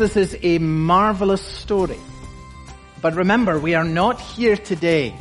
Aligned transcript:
this 0.00 0.16
is 0.16 0.38
a 0.42 0.56
marvelous 0.56 1.42
story. 1.42 1.98
But 3.02 3.14
remember, 3.14 3.58
we 3.58 3.74
are 3.74 3.84
not 3.84 4.18
here 4.18 4.56
today 4.56 5.14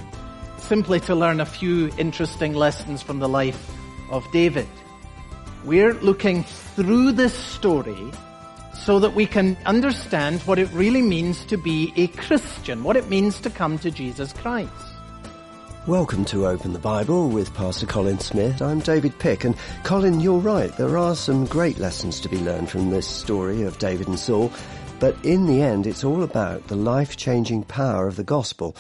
simply 0.58 1.02
to 1.02 1.16
learn 1.16 1.42
a 1.42 1.46
few 1.46 1.90
interesting 1.98 2.54
lessons 2.54 3.02
from 3.02 3.20
the 3.20 3.28
life 3.28 3.70
of 4.10 4.26
David. 4.31 4.70
We're 5.65 5.96
looking 5.96 6.46
through 6.46 7.12
this 7.12 7.34
story 7.34 8.10
so 8.74 9.00
that 9.00 9.13
we 9.13 9.26
can 9.26 9.58
understand 9.65 10.40
what 10.44 10.58
it 10.58 10.72
really 10.72 11.02
means 11.02 11.44
to 11.48 11.58
be 11.58 11.92
a 11.98 12.08
Christian, 12.08 12.86
what 12.86 12.96
it 12.96 13.10
means 13.10 13.42
to 13.42 13.50
come 13.50 13.78
to 13.80 13.92
Jesus 13.92 14.32
Christ. 14.32 14.88
Welcome 15.88 16.26
to 16.26 16.46
Open 16.46 16.73
the 16.73 16.77
Bible 16.77 17.30
with 17.30 17.54
Pastor 17.54 17.86
Colin 17.86 18.20
Smith. 18.20 18.62
I'm 18.62 18.80
David 18.80 19.18
Pick 19.18 19.46
and 19.46 19.55
Colin, 19.84 20.20
you're 20.20 20.38
right. 20.38 20.76
There 20.78 20.98
are 20.98 21.16
some 21.16 21.46
great 21.46 21.80
lessons 21.80 22.20
to 22.20 22.30
be 22.30 22.38
learned 22.38 22.70
from 22.70 22.90
this 22.90 23.08
story 23.08 23.64
of 23.64 23.80
David 23.80 24.08
and 24.08 24.20
Saul. 24.20 24.52
But 25.00 25.16
in 25.23 25.48
the 25.48 25.62
end, 25.62 25.88
it's 25.88 26.04
all 26.04 26.22
about 26.22 26.68
the 26.68 26.76
life-changing 26.76 27.64
power 27.64 28.08
of 28.08 28.18
the 28.18 28.26
gospel 28.26 28.76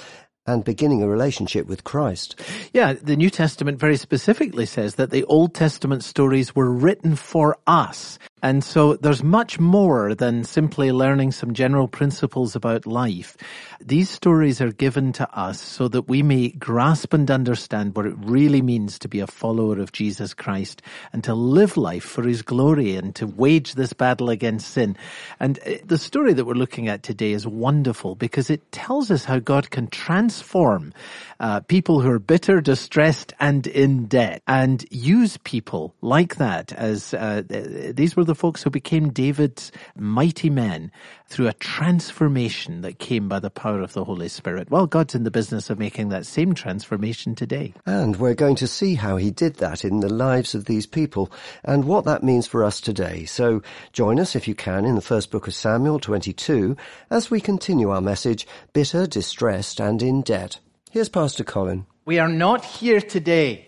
and 0.45 0.63
beginning 0.63 1.01
a 1.01 1.07
relationship 1.07 1.67
with 1.67 1.83
Christ. 1.83 2.39
Yeah, 2.73 2.93
the 2.93 3.15
New 3.15 3.29
Testament 3.29 3.79
very 3.79 3.97
specifically 3.97 4.65
says 4.65 4.95
that 4.95 5.09
the 5.09 5.23
Old 5.23 5.55
Testament 5.55 6.03
stories 6.03 6.55
were 6.55 6.69
written 6.69 7.15
for 7.15 7.57
us. 7.65 8.19
And 8.41 8.63
so 8.63 8.95
there's 8.95 9.23
much 9.23 9.59
more 9.59 10.15
than 10.15 10.43
simply 10.43 10.91
learning 10.91 11.31
some 11.31 11.53
general 11.53 11.87
principles 11.87 12.55
about 12.55 12.85
life. 12.85 13.35
These 13.81 14.09
stories 14.09 14.61
are 14.61 14.71
given 14.71 15.13
to 15.13 15.29
us 15.37 15.61
so 15.61 15.87
that 15.89 16.07
we 16.07 16.23
may 16.23 16.49
grasp 16.49 17.13
and 17.13 17.29
understand 17.29 17.95
what 17.95 18.05
it 18.05 18.15
really 18.17 18.61
means 18.61 18.99
to 18.99 19.07
be 19.07 19.19
a 19.19 19.27
follower 19.27 19.79
of 19.79 19.91
Jesus 19.91 20.33
Christ 20.33 20.81
and 21.13 21.23
to 21.23 21.33
live 21.33 21.77
life 21.77 22.03
for 22.03 22.23
his 22.23 22.41
glory 22.41 22.95
and 22.95 23.15
to 23.15 23.27
wage 23.27 23.75
this 23.75 23.93
battle 23.93 24.29
against 24.29 24.71
sin. 24.71 24.95
And 25.39 25.59
uh, 25.59 25.75
the 25.85 25.97
story 25.97 26.33
that 26.33 26.45
we're 26.45 26.53
looking 26.53 26.87
at 26.87 27.03
today 27.03 27.31
is 27.31 27.47
wonderful 27.47 28.15
because 28.15 28.49
it 28.49 28.71
tells 28.71 29.11
us 29.11 29.25
how 29.25 29.39
God 29.39 29.69
can 29.69 29.87
transform 29.87 30.93
uh, 31.39 31.61
people 31.61 32.01
who 32.01 32.09
are 32.09 32.19
bitter, 32.19 32.61
distressed, 32.61 33.33
and 33.39 33.65
in 33.67 34.05
debt, 34.05 34.41
and 34.47 34.85
use 34.91 35.37
people 35.37 35.95
like 36.01 36.35
that 36.35 36.73
as 36.73 37.13
uh, 37.13 37.43
these 37.47 38.15
were 38.15 38.25
the 38.29 38.35
folks 38.35 38.61
who 38.61 38.69
became 38.69 39.09
David's 39.09 39.71
mighty 39.97 40.51
men 40.51 40.91
through 41.25 41.47
a 41.47 41.53
transformation 41.53 42.81
that 42.81 42.99
came 42.99 43.27
by 43.27 43.39
the 43.39 43.49
power 43.49 43.81
of 43.81 43.93
the 43.93 44.03
Holy 44.03 44.29
Spirit. 44.29 44.69
Well, 44.69 44.85
God's 44.85 45.15
in 45.15 45.23
the 45.23 45.31
business 45.31 45.71
of 45.71 45.79
making 45.79 46.09
that 46.09 46.27
same 46.27 46.53
transformation 46.53 47.33
today. 47.33 47.73
And 47.87 48.17
we're 48.17 48.35
going 48.35 48.55
to 48.57 48.67
see 48.67 48.93
how 48.93 49.17
he 49.17 49.31
did 49.31 49.55
that 49.55 49.83
in 49.83 49.99
the 49.99 50.13
lives 50.13 50.53
of 50.53 50.65
these 50.65 50.85
people 50.85 51.31
and 51.63 51.85
what 51.85 52.05
that 52.05 52.23
means 52.23 52.45
for 52.45 52.63
us 52.63 52.79
today. 52.79 53.25
So 53.25 53.63
join 53.93 54.19
us 54.19 54.35
if 54.35 54.47
you 54.47 54.53
can 54.53 54.85
in 54.85 54.93
the 54.93 55.01
first 55.01 55.31
book 55.31 55.47
of 55.47 55.55
Samuel 55.55 55.99
22 55.99 56.77
as 57.09 57.31
we 57.31 57.41
continue 57.41 57.89
our 57.89 57.99
message, 57.99 58.45
bitter, 58.73 59.07
distressed 59.07 59.81
and 59.81 60.03
in 60.03 60.21
debt. 60.21 60.59
Here's 60.91 61.09
Pastor 61.09 61.43
Colin. 61.43 61.87
We 62.05 62.19
are 62.19 62.29
not 62.29 62.63
here 62.63 63.01
today 63.01 63.65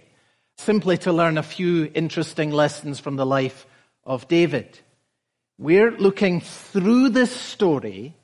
simply 0.57 0.99
to 0.99 1.11
learn 1.11 1.39
a 1.39 1.43
few 1.43 1.89
interesting 1.95 2.51
lessons 2.51 2.99
from 2.99 3.15
the 3.15 3.25
life 3.25 3.65
of 4.03 4.27
David. 4.27 4.79
We're 5.57 5.91
looking 5.91 6.41
through 6.41 7.09
this 7.09 7.35
story 7.35 8.15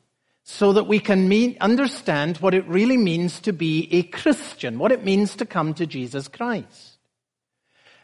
so 0.44 0.74
that 0.74 0.88
we 0.88 1.00
can 1.00 1.58
understand 1.60 2.38
what 2.38 2.54
it 2.54 2.66
really 2.68 2.98
means 2.98 3.42
to 3.42 3.54
be 3.54 3.90
a 3.92 4.04
Christian, 4.04 4.80
what 4.80 4.92
it 4.92 5.04
means 5.04 5.36
to 5.36 5.46
come 5.46 5.74
to 5.74 5.86
Jesus 5.86 6.28
Christ. 6.28 6.98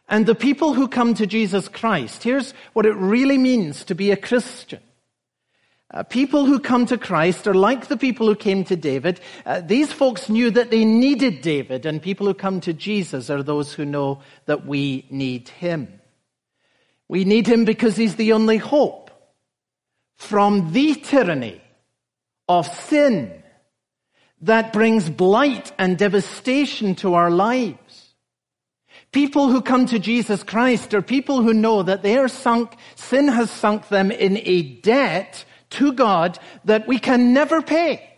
And 0.10 0.26
the 0.26 0.36
people 0.36 0.74
who 0.74 0.88
come 0.88 1.14
to 1.14 1.26
Jesus 1.26 1.70
Christ, 1.70 2.24
here's 2.24 2.54
what 2.74 2.86
it 2.86 2.96
really 2.96 3.38
means 3.38 3.86
to 3.86 3.96
be 3.96 4.12
a 4.12 4.18
Christian. 4.18 4.82
Uh, 5.90 6.04
people 6.04 6.46
who 6.46 6.60
come 6.60 6.86
to 6.88 6.98
Christ 6.98 7.48
are 7.48 7.54
like 7.54 7.88
the 7.88 7.98
people 7.98 8.28
who 8.28 8.36
came 8.36 8.64
to 8.66 8.76
David. 8.76 9.20
Uh, 9.46 9.62
these 9.62 9.94
folks 9.94 10.28
knew 10.28 10.50
that 10.52 10.72
they 10.72 10.86
needed 10.86 11.42
David, 11.42 11.86
and 11.86 12.02
people 12.02 12.26
who 12.26 12.34
come 12.34 12.60
to 12.62 12.74
Jesus 12.74 13.30
are 13.30 13.44
those 13.44 13.74
who 13.74 13.86
know 13.86 14.22
that 14.48 14.66
we 14.66 15.06
need 15.10 15.50
him. 15.50 16.00
We 17.14 17.26
need 17.26 17.46
him 17.46 17.64
because 17.64 17.96
he's 17.96 18.16
the 18.16 18.34
only 18.34 18.58
hope 18.58 19.12
from 20.16 20.74
the 20.74 20.96
tyranny 20.96 21.62
of 22.50 22.66
sin 22.66 23.44
that 24.42 24.74
brings 24.74 25.12
blight 25.12 25.72
and 25.78 25.96
devastation 25.96 26.96
to 26.96 27.14
our 27.14 27.30
lives. 27.30 28.16
People 29.12 29.50
who 29.50 29.62
come 29.62 29.86
to 29.86 30.00
Jesus 30.00 30.42
Christ 30.42 30.96
are 30.96 31.04
people 31.04 31.44
who 31.44 31.54
know 31.54 31.84
that 31.84 32.02
they 32.02 32.18
are 32.18 32.28
sunk, 32.28 32.76
sin 32.96 33.28
has 33.28 33.52
sunk 33.52 33.90
them 33.90 34.10
in 34.10 34.38
a 34.38 34.64
debt 34.64 35.46
to 35.70 35.94
God 35.94 36.40
that 36.66 36.88
we 36.88 36.98
can 36.98 37.32
never 37.32 37.62
pay. 37.62 38.10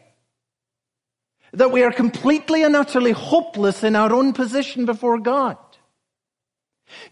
That 1.52 1.74
we 1.74 1.84
are 1.84 1.92
completely 1.92 2.64
and 2.64 2.78
utterly 2.78 3.12
hopeless 3.12 3.84
in 3.84 3.98
our 3.98 4.14
own 4.14 4.32
position 4.32 4.86
before 4.86 5.20
God. 5.20 5.58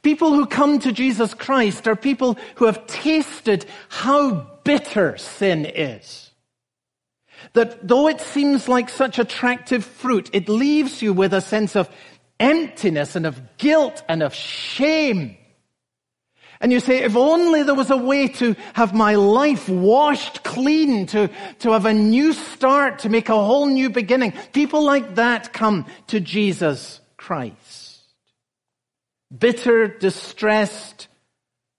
People 0.01 0.33
who 0.33 0.45
come 0.45 0.79
to 0.79 0.91
Jesus 0.91 1.33
Christ 1.33 1.87
are 1.87 1.95
people 1.95 2.37
who 2.55 2.65
have 2.65 2.85
tasted 2.87 3.65
how 3.89 4.47
bitter 4.63 5.17
sin 5.17 5.65
is. 5.65 6.31
That 7.53 7.87
though 7.87 8.07
it 8.07 8.21
seems 8.21 8.67
like 8.67 8.89
such 8.89 9.19
attractive 9.19 9.83
fruit, 9.83 10.29
it 10.33 10.47
leaves 10.47 11.01
you 11.01 11.13
with 11.13 11.33
a 11.33 11.41
sense 11.41 11.75
of 11.75 11.89
emptiness 12.39 13.15
and 13.15 13.25
of 13.25 13.57
guilt 13.57 14.03
and 14.07 14.23
of 14.23 14.33
shame. 14.33 15.37
And 16.61 16.71
you 16.71 16.79
say, 16.79 17.03
if 17.03 17.17
only 17.17 17.63
there 17.63 17.75
was 17.75 17.89
a 17.89 17.97
way 17.97 18.29
to 18.29 18.55
have 18.73 18.93
my 18.93 19.15
life 19.15 19.67
washed 19.67 20.43
clean, 20.43 21.07
to, 21.07 21.29
to 21.59 21.71
have 21.71 21.85
a 21.85 21.93
new 21.93 22.31
start, 22.31 22.99
to 22.99 23.09
make 23.09 23.27
a 23.27 23.33
whole 23.33 23.65
new 23.65 23.89
beginning. 23.89 24.31
People 24.53 24.83
like 24.83 25.15
that 25.15 25.51
come 25.51 25.85
to 26.07 26.21
Jesus 26.21 27.01
Christ 27.17 27.82
bitter, 29.37 29.87
distressed, 29.87 31.07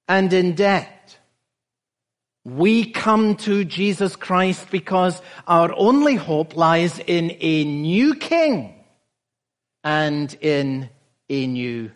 and 0.08 0.32
in 0.32 0.54
debt. 0.54 1.18
We 2.44 2.90
come 2.90 3.36
to 3.36 3.64
Jesus 3.64 4.16
Christ 4.16 4.70
because 4.70 5.20
our 5.46 5.72
only 5.74 6.14
hope 6.14 6.56
lies 6.56 6.98
in 6.98 7.36
a 7.40 7.64
new 7.64 8.14
king 8.14 8.74
and 9.82 10.32
in 10.40 10.90
a 11.30 11.46
new 11.46 11.90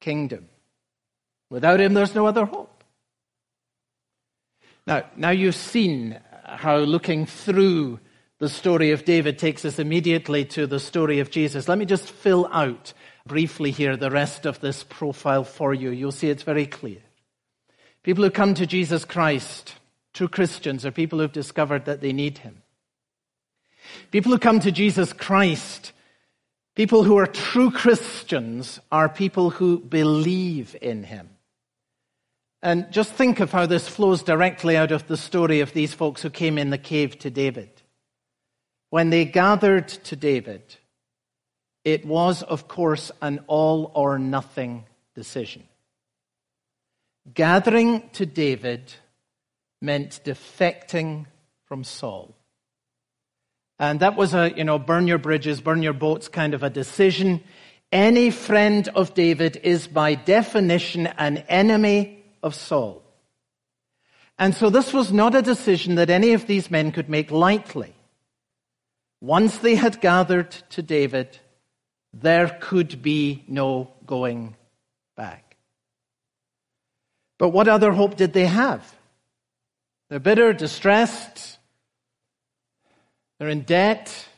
kingdom. 0.00 0.48
Without 1.50 1.80
him, 1.80 1.94
there's 1.94 2.14
no 2.14 2.26
other 2.26 2.44
hope. 2.44 2.84
Now, 4.86 5.04
now 5.16 5.30
you've 5.30 5.54
seen 5.54 6.20
how 6.44 6.76
looking 6.76 7.26
through 7.26 8.00
the 8.38 8.48
story 8.48 8.92
of 8.92 9.04
David 9.04 9.38
takes 9.38 9.64
us 9.64 9.78
immediately 9.78 10.44
to 10.46 10.66
the 10.66 10.78
story 10.78 11.18
of 11.18 11.30
Jesus. 11.30 11.68
Let 11.68 11.78
me 11.78 11.84
just 11.84 12.08
fill 12.08 12.48
out 12.52 12.92
briefly 13.28 13.70
here 13.70 13.96
the 13.96 14.10
rest 14.10 14.46
of 14.46 14.60
this 14.60 14.82
profile 14.82 15.44
for 15.44 15.72
you. 15.72 15.90
You'll 15.90 16.10
see 16.10 16.30
it's 16.30 16.42
very 16.42 16.66
clear. 16.66 16.98
People 18.02 18.24
who 18.24 18.30
come 18.30 18.54
to 18.54 18.66
Jesus 18.66 19.04
Christ, 19.04 19.74
true 20.14 20.28
Christians, 20.28 20.84
are 20.84 20.90
people 20.90 21.18
who've 21.18 21.30
discovered 21.30 21.84
that 21.84 22.00
they 22.00 22.12
need 22.12 22.38
Him. 22.38 22.62
People 24.10 24.32
who 24.32 24.38
come 24.38 24.60
to 24.60 24.72
Jesus 24.72 25.12
Christ, 25.12 25.92
people 26.74 27.04
who 27.04 27.18
are 27.18 27.26
true 27.26 27.70
Christians, 27.70 28.80
are 28.90 29.08
people 29.08 29.50
who 29.50 29.78
believe 29.78 30.74
in 30.80 31.04
Him. 31.04 31.28
And 32.62 32.90
just 32.90 33.12
think 33.12 33.40
of 33.40 33.52
how 33.52 33.66
this 33.66 33.86
flows 33.86 34.22
directly 34.22 34.76
out 34.76 34.90
of 34.90 35.06
the 35.06 35.16
story 35.16 35.60
of 35.60 35.72
these 35.72 35.94
folks 35.94 36.22
who 36.22 36.30
came 36.30 36.58
in 36.58 36.70
the 36.70 36.78
cave 36.78 37.18
to 37.20 37.30
David. 37.30 37.70
When 38.90 39.10
they 39.10 39.26
gathered 39.26 39.88
to 39.88 40.16
David, 40.16 40.77
it 41.84 42.04
was, 42.04 42.42
of 42.42 42.68
course, 42.68 43.10
an 43.22 43.40
all 43.46 43.90
or 43.94 44.18
nothing 44.18 44.84
decision. 45.14 45.64
Gathering 47.32 48.08
to 48.14 48.26
David 48.26 48.92
meant 49.80 50.20
defecting 50.24 51.26
from 51.66 51.84
Saul. 51.84 52.34
And 53.78 54.00
that 54.00 54.16
was 54.16 54.34
a, 54.34 54.52
you 54.56 54.64
know, 54.64 54.78
burn 54.78 55.06
your 55.06 55.18
bridges, 55.18 55.60
burn 55.60 55.82
your 55.82 55.92
boats 55.92 56.28
kind 56.28 56.54
of 56.54 56.62
a 56.62 56.70
decision. 56.70 57.42
Any 57.92 58.30
friend 58.30 58.88
of 58.88 59.14
David 59.14 59.60
is 59.62 59.86
by 59.86 60.14
definition 60.14 61.06
an 61.06 61.38
enemy 61.48 62.24
of 62.42 62.54
Saul. 62.54 63.02
And 64.38 64.54
so 64.54 64.70
this 64.70 64.92
was 64.92 65.12
not 65.12 65.34
a 65.34 65.42
decision 65.42 65.96
that 65.96 66.10
any 66.10 66.32
of 66.32 66.46
these 66.46 66.70
men 66.70 66.92
could 66.92 67.08
make 67.08 67.30
lightly. 67.30 67.94
Once 69.20 69.58
they 69.58 69.74
had 69.74 70.00
gathered 70.00 70.50
to 70.70 70.82
David, 70.82 71.38
there 72.12 72.56
could 72.60 73.02
be 73.02 73.44
no 73.46 73.90
going 74.06 74.56
back. 75.16 75.56
But 77.38 77.50
what 77.50 77.68
other 77.68 77.92
hope 77.92 78.16
did 78.16 78.32
they 78.32 78.46
have? 78.46 78.94
They're 80.10 80.18
bitter, 80.18 80.52
distressed, 80.52 81.58
they're 83.38 83.50
in 83.50 83.62
debt, 83.62 84.28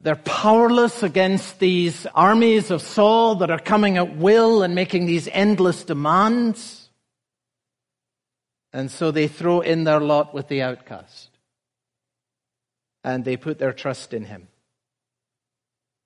they're 0.00 0.16
powerless 0.16 1.02
against 1.02 1.58
these 1.58 2.06
armies 2.06 2.70
of 2.70 2.82
Saul 2.82 3.36
that 3.36 3.50
are 3.50 3.58
coming 3.58 3.98
at 3.98 4.16
will 4.16 4.62
and 4.62 4.74
making 4.74 5.06
these 5.06 5.28
endless 5.28 5.84
demands. 5.84 6.88
And 8.72 8.90
so 8.90 9.10
they 9.10 9.28
throw 9.28 9.60
in 9.60 9.84
their 9.84 10.00
lot 10.00 10.32
with 10.32 10.48
the 10.48 10.62
outcast. 10.62 11.30
And 13.04 13.24
they 13.24 13.36
put 13.36 13.58
their 13.58 13.72
trust 13.72 14.14
in 14.14 14.24
him. 14.24 14.48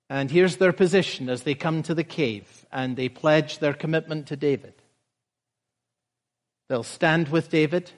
And 0.09 0.31
here's 0.31 0.57
their 0.57 0.73
position 0.73 1.29
as 1.29 1.43
they 1.43 1.53
come 1.53 1.83
to 1.83 1.93
the 1.93 2.03
cave 2.03 2.65
and 2.71 2.95
they 2.95 3.09
pledge 3.09 3.59
their 3.59 3.73
commitment 3.73 4.27
to 4.27 4.35
David. 4.35 4.73
They'll 6.69 6.83
stand 6.83 7.29
with 7.29 7.49
David. 7.49 7.91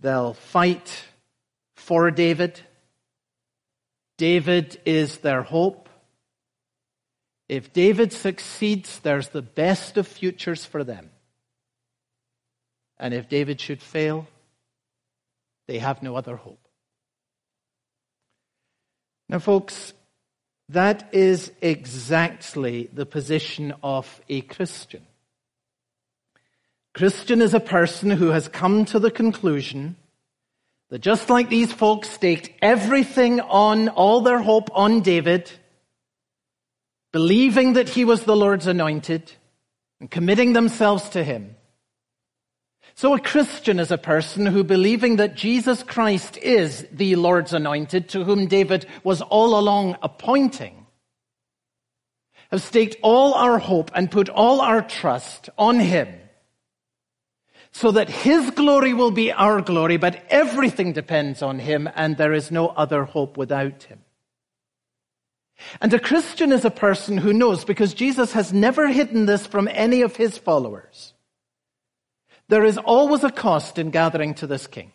They'll 0.00 0.34
fight 0.34 1.04
for 1.74 2.10
David. 2.10 2.60
David 4.16 4.80
is 4.84 5.18
their 5.18 5.42
hope. 5.42 5.88
If 7.48 7.72
David 7.72 8.12
succeeds, 8.12 9.00
there's 9.00 9.28
the 9.28 9.42
best 9.42 9.96
of 9.96 10.06
futures 10.06 10.64
for 10.64 10.82
them. 10.82 11.10
And 12.98 13.12
if 13.12 13.28
David 13.28 13.60
should 13.60 13.82
fail, 13.82 14.26
they 15.66 15.78
have 15.78 16.02
no 16.02 16.16
other 16.16 16.36
hope. 16.36 16.60
Now, 19.28 19.38
folks, 19.38 19.92
that 20.70 21.08
is 21.12 21.52
exactly 21.60 22.88
the 22.92 23.06
position 23.06 23.74
of 23.82 24.20
a 24.28 24.40
Christian. 24.40 25.06
Christian 26.94 27.42
is 27.42 27.54
a 27.54 27.60
person 27.60 28.10
who 28.10 28.28
has 28.28 28.48
come 28.48 28.84
to 28.86 28.98
the 28.98 29.10
conclusion 29.10 29.96
that 30.90 31.00
just 31.00 31.28
like 31.28 31.48
these 31.48 31.72
folks 31.72 32.08
staked 32.08 32.50
everything 32.62 33.40
on, 33.40 33.88
all 33.88 34.20
their 34.20 34.38
hope 34.38 34.70
on 34.72 35.00
David, 35.00 35.50
believing 37.12 37.72
that 37.74 37.88
he 37.88 38.04
was 38.04 38.24
the 38.24 38.36
Lord's 38.36 38.66
anointed 38.66 39.32
and 40.00 40.10
committing 40.10 40.52
themselves 40.52 41.08
to 41.10 41.24
him. 41.24 41.56
So 42.96 43.14
a 43.14 43.20
Christian 43.20 43.80
is 43.80 43.90
a 43.90 43.98
person 43.98 44.46
who 44.46 44.62
believing 44.62 45.16
that 45.16 45.34
Jesus 45.34 45.82
Christ 45.82 46.36
is 46.36 46.86
the 46.92 47.16
Lord's 47.16 47.52
anointed 47.52 48.08
to 48.10 48.22
whom 48.22 48.46
David 48.46 48.86
was 49.02 49.20
all 49.20 49.58
along 49.58 49.96
appointing, 50.00 50.86
have 52.50 52.62
staked 52.62 52.96
all 53.02 53.34
our 53.34 53.58
hope 53.58 53.90
and 53.94 54.10
put 54.10 54.28
all 54.28 54.60
our 54.60 54.80
trust 54.80 55.48
on 55.58 55.80
him 55.80 56.08
so 57.72 57.90
that 57.90 58.08
his 58.08 58.52
glory 58.52 58.94
will 58.94 59.10
be 59.10 59.32
our 59.32 59.60
glory, 59.60 59.96
but 59.96 60.24
everything 60.30 60.92
depends 60.92 61.42
on 61.42 61.58
him 61.58 61.88
and 61.96 62.16
there 62.16 62.32
is 62.32 62.52
no 62.52 62.68
other 62.68 63.02
hope 63.02 63.36
without 63.36 63.82
him. 63.82 63.98
And 65.80 65.92
a 65.92 65.98
Christian 65.98 66.52
is 66.52 66.64
a 66.64 66.70
person 66.70 67.18
who 67.18 67.32
knows, 67.32 67.64
because 67.64 67.92
Jesus 67.92 68.32
has 68.32 68.52
never 68.52 68.86
hidden 68.86 69.26
this 69.26 69.46
from 69.46 69.68
any 69.72 70.02
of 70.02 70.14
his 70.14 70.38
followers. 70.38 71.13
There 72.48 72.64
is 72.64 72.78
always 72.78 73.24
a 73.24 73.30
cost 73.30 73.78
in 73.78 73.90
gathering 73.90 74.34
to 74.34 74.46
this 74.46 74.66
king. 74.66 74.92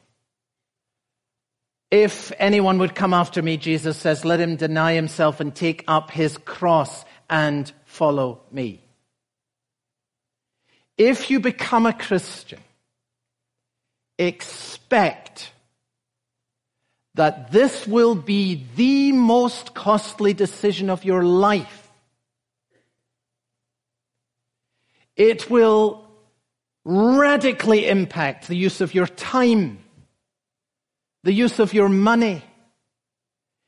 If 1.92 2.32
anyone 2.38 2.78
would 2.80 2.94
come 2.94 3.14
after 3.14 3.42
me, 3.42 3.58
Jesus 3.58 3.98
says, 3.98 4.24
let 4.24 4.40
him 4.40 4.56
deny 4.56 4.94
himself 4.94 5.40
and 5.40 5.56
take 5.56 5.84
up 5.88 6.12
his 6.12 6.38
cross 6.38 7.04
and 7.30 7.72
follow 7.86 8.42
me. 8.52 8.84
If 10.98 11.32
you 11.32 11.40
become 11.40 11.86
a 11.86 11.94
Christian, 11.94 12.60
expect 14.20 15.52
that 17.16 17.52
this 17.52 17.88
will 17.88 18.16
be 18.16 18.66
the 18.76 19.12
most 19.14 19.74
costly 19.74 20.34
decision 20.34 20.90
of 20.90 21.04
your 21.04 21.24
life. 21.24 21.90
It 25.16 25.50
will 25.50 26.09
radically 26.90 27.88
impact 27.88 28.48
the 28.48 28.56
use 28.56 28.82
of 28.82 28.96
your 28.96 29.06
time, 29.06 29.78
the 31.24 31.32
use 31.32 31.60
of 31.60 31.74
your 31.74 31.88
money. 31.88 32.42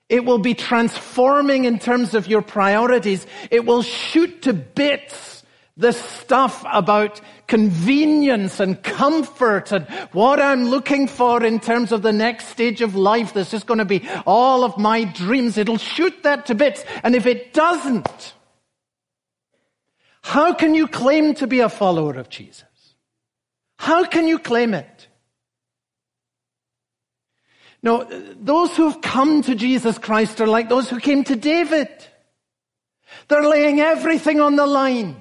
It 0.09 0.25
will 0.25 0.39
be 0.39 0.55
transforming 0.55 1.65
in 1.65 1.77
terms 1.77 2.15
of 2.15 2.27
your 2.27 2.41
priorities. 2.41 3.25
It 3.51 3.65
will 3.65 3.83
shoot 3.83 4.41
to 4.43 4.53
bits 4.53 5.43
this 5.77 6.01
stuff 6.01 6.65
about 6.71 7.21
convenience 7.47 8.59
and 8.59 8.81
comfort 8.81 9.71
and 9.71 9.87
what 10.11 10.39
I'm 10.41 10.65
looking 10.65 11.07
for 11.07 11.43
in 11.43 11.59
terms 11.59 11.91
of 11.91 12.01
the 12.01 12.11
next 12.11 12.47
stage 12.47 12.81
of 12.81 12.95
life. 12.95 13.33
This 13.33 13.53
is 13.53 13.63
going 13.63 13.77
to 13.77 13.85
be 13.85 14.07
all 14.25 14.63
of 14.63 14.77
my 14.77 15.03
dreams. 15.03 15.57
It'll 15.57 15.77
shoot 15.77 16.23
that 16.23 16.47
to 16.47 16.55
bits. 16.55 16.83
And 17.03 17.15
if 17.15 17.25
it 17.25 17.53
doesn't, 17.53 18.33
how 20.23 20.53
can 20.53 20.73
you 20.73 20.87
claim 20.87 21.35
to 21.35 21.47
be 21.47 21.59
a 21.59 21.69
follower 21.69 22.15
of 22.15 22.29
Jesus? 22.29 22.63
How 23.81 24.05
can 24.05 24.27
you 24.27 24.37
claim 24.37 24.75
it? 24.75 25.07
No, 27.81 28.03
those 28.39 28.77
who 28.77 28.91
have 28.91 29.01
come 29.01 29.41
to 29.41 29.55
Jesus 29.55 29.97
Christ 29.97 30.39
are 30.39 30.45
like 30.45 30.69
those 30.69 30.87
who 30.87 30.99
came 30.99 31.23
to 31.23 31.35
David. 31.35 31.89
They're 33.27 33.49
laying 33.49 33.79
everything 33.79 34.39
on 34.39 34.55
the 34.55 34.67
line. 34.67 35.19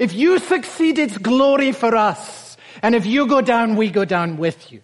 If 0.00 0.12
you 0.12 0.40
succeed, 0.40 0.98
it's 0.98 1.18
glory 1.18 1.70
for 1.70 1.94
us. 1.94 2.56
And 2.82 2.96
if 2.96 3.06
you 3.06 3.28
go 3.28 3.40
down, 3.40 3.76
we 3.76 3.90
go 3.90 4.04
down 4.04 4.36
with 4.36 4.72
you. 4.72 4.82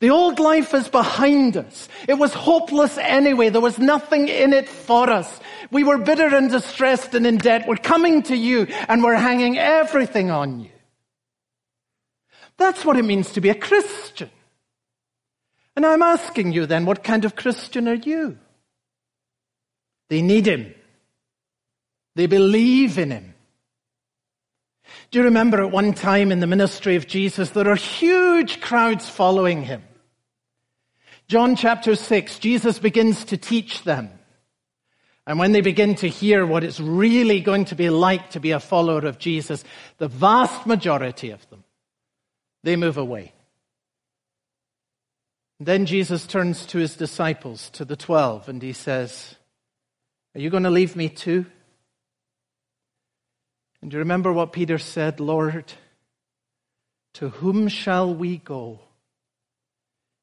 The 0.00 0.10
old 0.10 0.40
life 0.40 0.74
is 0.74 0.88
behind 0.88 1.56
us. 1.56 1.88
It 2.08 2.14
was 2.14 2.34
hopeless 2.34 2.98
anyway. 2.98 3.50
There 3.50 3.60
was 3.60 3.78
nothing 3.78 4.26
in 4.26 4.52
it 4.52 4.68
for 4.68 5.08
us. 5.08 5.38
We 5.70 5.84
were 5.84 5.98
bitter 5.98 6.34
and 6.34 6.50
distressed 6.50 7.14
and 7.14 7.24
in 7.24 7.38
debt. 7.38 7.68
We're 7.68 7.76
coming 7.76 8.24
to 8.24 8.34
you 8.34 8.66
and 8.88 9.04
we're 9.04 9.14
hanging 9.14 9.56
everything 9.56 10.32
on 10.32 10.58
you. 10.58 10.70
That's 12.60 12.84
what 12.84 12.98
it 12.98 13.04
means 13.04 13.32
to 13.32 13.40
be 13.40 13.48
a 13.48 13.54
Christian. 13.54 14.30
And 15.74 15.86
I'm 15.86 16.02
asking 16.02 16.52
you 16.52 16.66
then, 16.66 16.84
what 16.84 17.02
kind 17.02 17.24
of 17.24 17.34
Christian 17.34 17.88
are 17.88 17.94
you? 17.94 18.38
They 20.10 20.20
need 20.20 20.46
Him. 20.46 20.74
They 22.16 22.26
believe 22.26 22.98
in 22.98 23.12
Him. 23.12 23.34
Do 25.10 25.18
you 25.18 25.24
remember 25.24 25.62
at 25.62 25.70
one 25.70 25.94
time 25.94 26.30
in 26.30 26.40
the 26.40 26.46
ministry 26.46 26.96
of 26.96 27.06
Jesus, 27.06 27.50
there 27.50 27.68
are 27.68 27.76
huge 27.76 28.60
crowds 28.60 29.08
following 29.08 29.62
him. 29.62 29.82
John 31.28 31.56
chapter 31.56 31.94
6, 31.94 32.38
Jesus 32.40 32.78
begins 32.78 33.24
to 33.26 33.36
teach 33.36 33.84
them. 33.84 34.10
And 35.26 35.38
when 35.38 35.52
they 35.52 35.62
begin 35.62 35.94
to 35.96 36.08
hear 36.08 36.44
what 36.44 36.64
it's 36.64 36.80
really 36.80 37.40
going 37.40 37.66
to 37.66 37.74
be 37.74 37.88
like 37.88 38.30
to 38.30 38.40
be 38.40 38.50
a 38.50 38.60
follower 38.60 39.06
of 39.06 39.18
Jesus, 39.18 39.64
the 39.98 40.08
vast 40.08 40.66
majority 40.66 41.30
of 41.30 41.48
them, 41.50 41.59
they 42.62 42.76
move 42.76 42.96
away. 42.96 43.32
then 45.58 45.84
Jesus 45.84 46.26
turns 46.26 46.64
to 46.66 46.78
his 46.78 46.96
disciples, 46.96 47.68
to 47.70 47.84
the 47.84 47.96
twelve, 47.96 48.48
and 48.48 48.62
he 48.62 48.72
says, 48.72 49.34
Are 50.34 50.40
you 50.40 50.48
going 50.50 50.62
to 50.62 50.70
leave 50.70 50.96
me 50.96 51.08
too? 51.08 51.44
And 53.82 53.90
do 53.90 53.96
you 53.96 54.00
remember 54.00 54.32
what 54.32 54.52
Peter 54.52 54.78
said, 54.78 55.20
Lord? 55.20 55.72
To 57.14 57.28
whom 57.28 57.68
shall 57.68 58.14
we 58.14 58.38
go? 58.38 58.80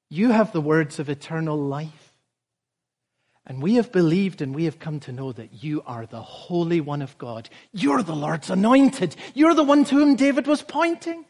You 0.09 0.31
have 0.31 0.51
the 0.51 0.61
words 0.61 0.99
of 0.99 1.09
eternal 1.09 1.57
life. 1.57 2.13
And 3.45 3.61
we 3.61 3.75
have 3.75 3.91
believed 3.91 4.41
and 4.41 4.53
we 4.53 4.65
have 4.65 4.79
come 4.79 4.99
to 5.01 5.11
know 5.11 5.31
that 5.31 5.63
you 5.63 5.81
are 5.85 6.05
the 6.05 6.21
Holy 6.21 6.81
One 6.81 7.01
of 7.01 7.17
God. 7.17 7.49
You're 7.71 8.03
the 8.03 8.15
Lord's 8.15 8.49
anointed. 8.49 9.15
You're 9.33 9.53
the 9.53 9.63
one 9.63 9.85
to 9.85 9.95
whom 9.95 10.15
David 10.15 10.47
was 10.47 10.61
pointing. 10.61 11.25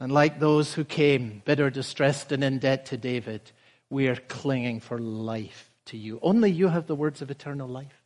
And 0.00 0.12
like 0.12 0.38
those 0.38 0.74
who 0.74 0.84
came, 0.84 1.42
bitter, 1.44 1.70
distressed, 1.70 2.30
and 2.30 2.44
in 2.44 2.58
debt 2.58 2.86
to 2.86 2.96
David, 2.96 3.50
we 3.90 4.08
are 4.08 4.16
clinging 4.16 4.80
for 4.80 4.98
life 4.98 5.70
to 5.86 5.96
you. 5.96 6.20
Only 6.22 6.50
you 6.50 6.68
have 6.68 6.86
the 6.86 6.94
words 6.94 7.20
of 7.20 7.30
eternal 7.30 7.68
life. 7.68 8.02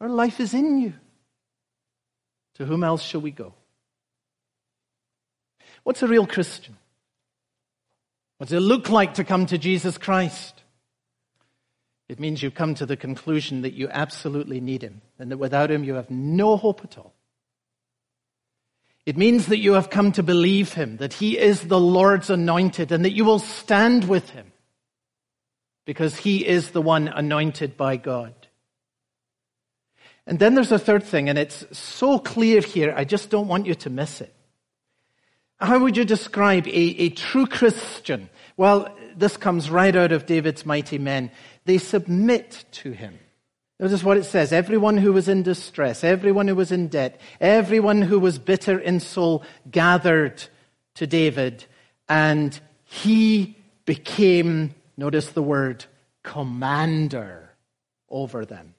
Our 0.00 0.08
life 0.08 0.40
is 0.40 0.54
in 0.54 0.78
you. 0.78 0.94
To 2.54 2.66
whom 2.66 2.84
else 2.84 3.02
shall 3.02 3.20
we 3.20 3.30
go? 3.30 3.54
What's 5.82 6.02
a 6.02 6.08
real 6.08 6.26
Christian? 6.26 6.76
What 8.38 8.48
does 8.48 8.56
it 8.56 8.60
look 8.60 8.88
like 8.88 9.14
to 9.14 9.24
come 9.24 9.46
to 9.46 9.58
Jesus 9.58 9.98
Christ? 9.98 10.62
It 12.08 12.20
means 12.20 12.42
you 12.42 12.50
come 12.50 12.74
to 12.74 12.86
the 12.86 12.96
conclusion 12.96 13.62
that 13.62 13.72
you 13.72 13.88
absolutely 13.88 14.60
need 14.60 14.82
Him 14.82 15.00
and 15.18 15.30
that 15.30 15.38
without 15.38 15.70
Him 15.70 15.84
you 15.84 15.94
have 15.94 16.10
no 16.10 16.56
hope 16.56 16.82
at 16.84 16.98
all. 16.98 17.14
It 19.10 19.16
means 19.16 19.46
that 19.46 19.58
you 19.58 19.72
have 19.72 19.90
come 19.90 20.12
to 20.12 20.22
believe 20.22 20.72
Him, 20.74 20.98
that 20.98 21.12
He 21.12 21.36
is 21.36 21.62
the 21.62 21.80
Lord's 21.80 22.30
anointed 22.30 22.92
and 22.92 23.04
that 23.04 23.10
you 23.10 23.24
will 23.24 23.40
stand 23.40 24.08
with 24.08 24.30
Him 24.30 24.52
because 25.84 26.16
He 26.16 26.46
is 26.46 26.70
the 26.70 26.80
one 26.80 27.08
anointed 27.08 27.76
by 27.76 27.96
God. 27.96 28.32
And 30.28 30.38
then 30.38 30.54
there's 30.54 30.70
a 30.70 30.78
third 30.78 31.02
thing, 31.02 31.28
and 31.28 31.38
it's 31.38 31.66
so 31.76 32.20
clear 32.20 32.60
here, 32.60 32.94
I 32.96 33.02
just 33.02 33.30
don't 33.30 33.48
want 33.48 33.66
you 33.66 33.74
to 33.74 33.90
miss 33.90 34.20
it. 34.20 34.32
How 35.58 35.80
would 35.80 35.96
you 35.96 36.04
describe 36.04 36.68
a, 36.68 36.70
a 36.70 37.08
true 37.08 37.48
Christian? 37.48 38.30
Well, 38.56 38.96
this 39.16 39.36
comes 39.36 39.70
right 39.70 39.96
out 39.96 40.12
of 40.12 40.26
David's 40.26 40.64
mighty 40.64 40.98
men. 40.98 41.32
They 41.64 41.78
submit 41.78 42.64
to 42.84 42.92
him. 42.92 43.18
Notice 43.80 44.04
what 44.04 44.18
it 44.18 44.24
says. 44.24 44.52
Everyone 44.52 44.98
who 44.98 45.10
was 45.10 45.26
in 45.26 45.42
distress, 45.42 46.04
everyone 46.04 46.46
who 46.46 46.54
was 46.54 46.70
in 46.70 46.88
debt, 46.88 47.18
everyone 47.40 48.02
who 48.02 48.18
was 48.18 48.38
bitter 48.38 48.78
in 48.78 49.00
soul 49.00 49.42
gathered 49.70 50.44
to 50.96 51.06
David 51.06 51.64
and 52.06 52.60
he 52.84 53.56
became, 53.86 54.74
notice 54.98 55.30
the 55.30 55.42
word, 55.42 55.86
commander 56.22 57.54
over 58.10 58.44
them. 58.44 58.74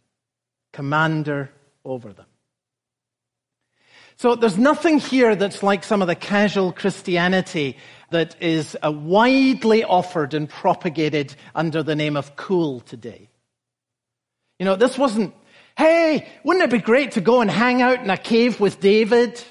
Commander 0.71 1.49
over 1.83 2.13
them. 2.13 2.27
So 4.17 4.35
there's 4.35 4.59
nothing 4.59 4.99
here 4.99 5.35
that's 5.35 5.63
like 5.63 5.83
some 5.83 6.03
of 6.03 6.07
the 6.07 6.15
casual 6.15 6.71
Christianity 6.71 7.75
that 8.11 8.35
is 8.39 8.77
uh, 8.85 8.91
widely 8.91 9.83
offered 9.83 10.35
and 10.35 10.47
propagated 10.47 11.33
under 11.55 11.81
the 11.81 11.95
name 11.95 12.15
of 12.15 12.35
cool 12.35 12.81
today. 12.81 13.30
You 14.61 14.65
know, 14.65 14.75
this 14.75 14.95
wasn't, 14.95 15.33
hey, 15.75 16.27
wouldn't 16.43 16.63
it 16.63 16.69
be 16.69 16.77
great 16.77 17.13
to 17.13 17.21
go 17.21 17.41
and 17.41 17.49
hang 17.49 17.81
out 17.81 18.03
in 18.03 18.11
a 18.11 18.15
cave 18.15 18.59
with 18.59 18.79
David? 18.79 19.43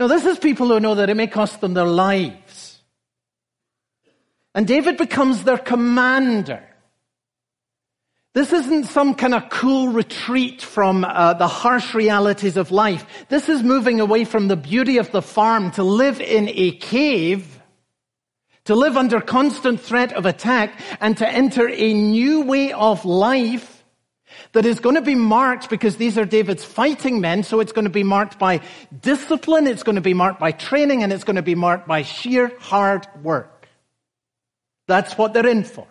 No, 0.00 0.08
this 0.08 0.24
is 0.24 0.36
people 0.36 0.66
who 0.66 0.80
know 0.80 0.96
that 0.96 1.08
it 1.08 1.14
may 1.14 1.28
cost 1.28 1.60
them 1.60 1.74
their 1.74 1.86
lives. 1.86 2.80
And 4.52 4.66
David 4.66 4.96
becomes 4.96 5.44
their 5.44 5.58
commander. 5.58 6.64
This 8.32 8.52
isn't 8.52 8.86
some 8.86 9.14
kind 9.14 9.34
of 9.34 9.48
cool 9.48 9.90
retreat 9.90 10.60
from 10.60 11.04
uh, 11.04 11.34
the 11.34 11.46
harsh 11.46 11.94
realities 11.94 12.56
of 12.56 12.72
life. 12.72 13.06
This 13.28 13.48
is 13.48 13.62
moving 13.62 14.00
away 14.00 14.24
from 14.24 14.48
the 14.48 14.56
beauty 14.56 14.98
of 14.98 15.12
the 15.12 15.22
farm 15.22 15.70
to 15.78 15.84
live 15.84 16.20
in 16.20 16.48
a 16.48 16.72
cave, 16.72 17.53
to 18.64 18.74
live 18.74 18.96
under 18.96 19.20
constant 19.20 19.80
threat 19.80 20.12
of 20.12 20.26
attack, 20.26 20.80
and 21.00 21.16
to 21.18 21.28
enter 21.28 21.68
a 21.68 21.92
new 21.92 22.42
way 22.42 22.72
of 22.72 23.04
life 23.04 23.84
that 24.52 24.66
is 24.66 24.80
going 24.80 24.94
to 24.94 25.02
be 25.02 25.14
marked 25.14 25.68
because 25.68 25.96
these 25.96 26.16
are 26.16 26.24
David's 26.24 26.64
fighting 26.64 27.20
men, 27.20 27.42
so 27.42 27.60
it's 27.60 27.72
going 27.72 27.84
to 27.84 27.90
be 27.90 28.02
marked 28.02 28.38
by 28.38 28.60
discipline, 29.00 29.66
it's 29.66 29.82
going 29.82 29.96
to 29.96 30.00
be 30.00 30.14
marked 30.14 30.40
by 30.40 30.52
training, 30.52 31.02
and 31.02 31.12
it's 31.12 31.24
going 31.24 31.36
to 31.36 31.42
be 31.42 31.54
marked 31.54 31.86
by 31.86 32.02
sheer 32.02 32.52
hard 32.58 33.06
work. 33.22 33.68
That's 34.86 35.16
what 35.16 35.34
they're 35.34 35.46
in 35.46 35.64
for. 35.64 35.86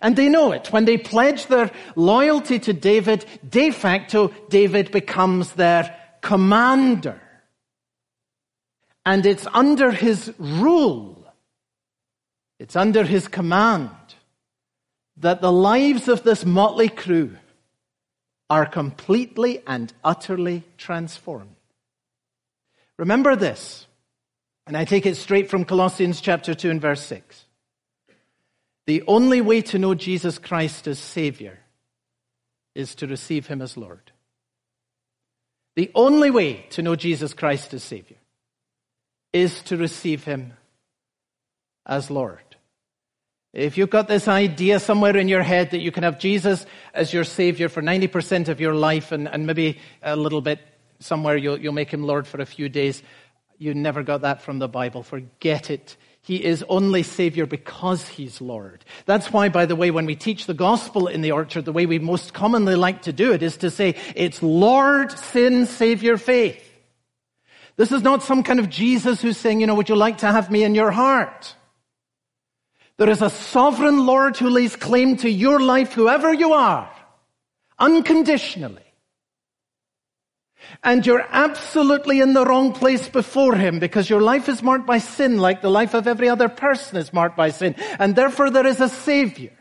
And 0.00 0.16
they 0.16 0.28
know 0.28 0.52
it. 0.52 0.72
When 0.72 0.84
they 0.84 0.98
pledge 0.98 1.46
their 1.46 1.70
loyalty 1.96 2.58
to 2.60 2.72
David, 2.72 3.24
de 3.48 3.70
facto, 3.70 4.28
David 4.48 4.92
becomes 4.92 5.52
their 5.52 5.96
commander. 6.20 7.20
And 9.04 9.26
it's 9.26 9.46
under 9.52 9.90
his 9.90 10.32
rule, 10.38 11.19
it's 12.60 12.76
under 12.76 13.04
his 13.04 13.26
command 13.26 13.90
that 15.16 15.40
the 15.40 15.50
lives 15.50 16.08
of 16.08 16.22
this 16.22 16.44
motley 16.44 16.90
crew 16.90 17.36
are 18.50 18.66
completely 18.66 19.62
and 19.66 19.90
utterly 20.04 20.62
transformed. 20.76 21.56
Remember 22.98 23.34
this, 23.34 23.86
and 24.66 24.76
I 24.76 24.84
take 24.84 25.06
it 25.06 25.16
straight 25.16 25.48
from 25.48 25.64
Colossians 25.64 26.20
chapter 26.20 26.54
2 26.54 26.70
and 26.70 26.80
verse 26.82 27.00
6. 27.00 27.46
The 28.86 29.04
only 29.06 29.40
way 29.40 29.62
to 29.62 29.78
know 29.78 29.94
Jesus 29.94 30.36
Christ 30.36 30.86
as 30.86 30.98
Savior 30.98 31.60
is 32.74 32.94
to 32.96 33.06
receive 33.06 33.46
Him 33.46 33.62
as 33.62 33.78
Lord. 33.78 34.12
The 35.76 35.90
only 35.94 36.30
way 36.30 36.66
to 36.70 36.82
know 36.82 36.94
Jesus 36.94 37.32
Christ 37.32 37.72
as 37.72 37.82
Savior 37.82 38.18
is 39.32 39.62
to 39.62 39.78
receive 39.78 40.24
Him 40.24 40.52
as 41.86 42.10
Lord. 42.10 42.49
If 43.52 43.76
you've 43.76 43.90
got 43.90 44.06
this 44.06 44.28
idea 44.28 44.78
somewhere 44.78 45.16
in 45.16 45.26
your 45.26 45.42
head 45.42 45.72
that 45.72 45.80
you 45.80 45.90
can 45.90 46.04
have 46.04 46.20
Jesus 46.20 46.64
as 46.94 47.12
your 47.12 47.24
Savior 47.24 47.68
for 47.68 47.82
90% 47.82 48.48
of 48.48 48.60
your 48.60 48.74
life 48.74 49.10
and, 49.10 49.26
and 49.26 49.46
maybe 49.46 49.78
a 50.02 50.14
little 50.14 50.40
bit 50.40 50.60
somewhere 51.00 51.36
you'll, 51.36 51.58
you'll 51.58 51.72
make 51.72 51.90
Him 51.90 52.04
Lord 52.04 52.28
for 52.28 52.40
a 52.40 52.46
few 52.46 52.68
days, 52.68 53.02
you 53.58 53.74
never 53.74 54.02
got 54.02 54.22
that 54.22 54.42
from 54.42 54.58
the 54.58 54.68
Bible. 54.68 55.02
Forget 55.02 55.68
it. 55.68 55.96
He 56.22 56.44
is 56.44 56.64
only 56.68 57.02
Savior 57.02 57.44
because 57.44 58.06
He's 58.06 58.40
Lord. 58.40 58.84
That's 59.06 59.32
why, 59.32 59.48
by 59.48 59.66
the 59.66 59.76
way, 59.76 59.90
when 59.90 60.06
we 60.06 60.14
teach 60.14 60.46
the 60.46 60.54
gospel 60.54 61.08
in 61.08 61.20
the 61.20 61.32
orchard, 61.32 61.64
the 61.64 61.72
way 61.72 61.86
we 61.86 61.98
most 61.98 62.32
commonly 62.32 62.76
like 62.76 63.02
to 63.02 63.12
do 63.12 63.32
it 63.32 63.42
is 63.42 63.56
to 63.58 63.70
say, 63.70 63.96
it's 64.14 64.42
Lord, 64.42 65.10
sin, 65.10 65.66
Savior, 65.66 66.16
faith. 66.16 66.66
This 67.76 67.90
is 67.90 68.02
not 68.02 68.22
some 68.22 68.42
kind 68.42 68.60
of 68.60 68.68
Jesus 68.68 69.20
who's 69.20 69.38
saying, 69.38 69.60
you 69.60 69.66
know, 69.66 69.74
would 69.74 69.88
you 69.88 69.96
like 69.96 70.18
to 70.18 70.26
have 70.26 70.50
me 70.50 70.62
in 70.62 70.74
your 70.74 70.90
heart? 70.90 71.54
There 73.00 73.08
is 73.08 73.22
a 73.22 73.30
sovereign 73.30 74.04
Lord 74.04 74.36
who 74.36 74.50
lays 74.50 74.76
claim 74.76 75.16
to 75.16 75.30
your 75.30 75.58
life, 75.58 75.94
whoever 75.94 76.34
you 76.34 76.52
are, 76.52 76.92
unconditionally. 77.78 78.92
And 80.84 81.06
you're 81.06 81.26
absolutely 81.30 82.20
in 82.20 82.34
the 82.34 82.44
wrong 82.44 82.74
place 82.74 83.08
before 83.08 83.54
Him 83.54 83.78
because 83.78 84.10
your 84.10 84.20
life 84.20 84.50
is 84.50 84.62
marked 84.62 84.86
by 84.86 84.98
sin 84.98 85.38
like 85.38 85.62
the 85.62 85.70
life 85.70 85.94
of 85.94 86.06
every 86.06 86.28
other 86.28 86.50
person 86.50 86.98
is 86.98 87.10
marked 87.10 87.38
by 87.38 87.48
sin. 87.48 87.74
And 87.98 88.14
therefore 88.14 88.50
there 88.50 88.66
is 88.66 88.82
a 88.82 88.90
Savior. 88.90 89.56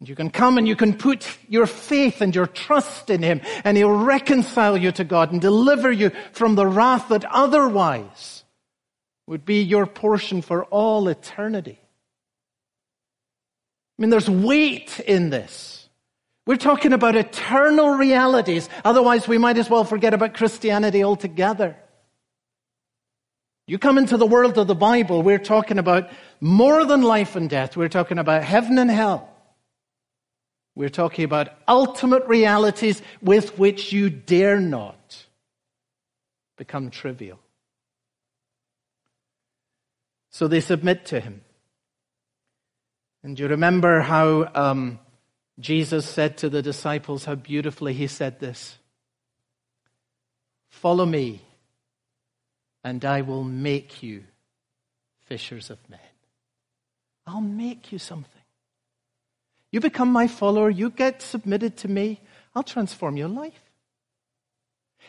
And 0.00 0.08
you 0.08 0.16
can 0.16 0.30
come 0.30 0.58
and 0.58 0.66
you 0.66 0.74
can 0.74 0.94
put 0.94 1.38
your 1.48 1.66
faith 1.66 2.20
and 2.22 2.34
your 2.34 2.48
trust 2.48 3.08
in 3.08 3.22
Him 3.22 3.40
and 3.62 3.76
He'll 3.76 3.92
reconcile 3.92 4.76
you 4.76 4.90
to 4.90 5.04
God 5.04 5.30
and 5.30 5.40
deliver 5.40 5.92
you 5.92 6.10
from 6.32 6.56
the 6.56 6.66
wrath 6.66 7.10
that 7.10 7.24
otherwise 7.24 8.41
would 9.26 9.44
be 9.44 9.62
your 9.62 9.86
portion 9.86 10.42
for 10.42 10.64
all 10.64 11.08
eternity. 11.08 11.78
I 13.98 14.02
mean, 14.02 14.10
there's 14.10 14.28
weight 14.28 15.00
in 15.00 15.30
this. 15.30 15.88
We're 16.46 16.56
talking 16.56 16.92
about 16.92 17.14
eternal 17.14 17.90
realities. 17.90 18.68
Otherwise, 18.84 19.28
we 19.28 19.38
might 19.38 19.58
as 19.58 19.70
well 19.70 19.84
forget 19.84 20.12
about 20.12 20.34
Christianity 20.34 21.04
altogether. 21.04 21.76
You 23.68 23.78
come 23.78 23.96
into 23.96 24.16
the 24.16 24.26
world 24.26 24.58
of 24.58 24.66
the 24.66 24.74
Bible, 24.74 25.22
we're 25.22 25.38
talking 25.38 25.78
about 25.78 26.10
more 26.40 26.84
than 26.84 27.02
life 27.02 27.36
and 27.36 27.48
death. 27.48 27.76
We're 27.76 27.88
talking 27.88 28.18
about 28.18 28.42
heaven 28.42 28.76
and 28.76 28.90
hell. 28.90 29.28
We're 30.74 30.88
talking 30.88 31.24
about 31.24 31.48
ultimate 31.68 32.26
realities 32.26 33.02
with 33.20 33.58
which 33.58 33.92
you 33.92 34.10
dare 34.10 34.58
not 34.58 35.24
become 36.56 36.90
trivial. 36.90 37.38
So 40.32 40.48
they 40.48 40.60
submit 40.60 41.06
to 41.06 41.20
him. 41.20 41.42
And 43.22 43.38
you 43.38 43.46
remember 43.46 44.00
how 44.00 44.50
um, 44.54 44.98
Jesus 45.60 46.06
said 46.06 46.38
to 46.38 46.48
the 46.48 46.62
disciples, 46.62 47.26
how 47.26 47.36
beautifully 47.36 47.92
he 47.92 48.08
said 48.08 48.40
this 48.40 48.78
Follow 50.68 51.06
me, 51.06 51.42
and 52.82 53.04
I 53.04 53.20
will 53.20 53.44
make 53.44 54.02
you 54.02 54.24
fishers 55.26 55.70
of 55.70 55.78
men. 55.88 56.00
I'll 57.26 57.40
make 57.40 57.92
you 57.92 57.98
something. 57.98 58.42
You 59.70 59.80
become 59.80 60.10
my 60.10 60.26
follower, 60.26 60.70
you 60.70 60.90
get 60.90 61.22
submitted 61.22 61.76
to 61.78 61.88
me, 61.88 62.20
I'll 62.54 62.62
transform 62.62 63.16
your 63.16 63.28
life. 63.28 63.70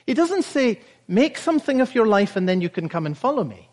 He 0.06 0.14
doesn't 0.14 0.44
say, 0.44 0.82
make 1.08 1.38
something 1.38 1.82
of 1.82 1.96
your 1.96 2.08
life 2.08 2.36
and 2.36 2.48
then 2.48 2.62
you 2.62 2.70
can 2.70 2.90
come 2.90 3.06
and 3.06 3.18
follow 3.18 3.44
me. 3.44 3.70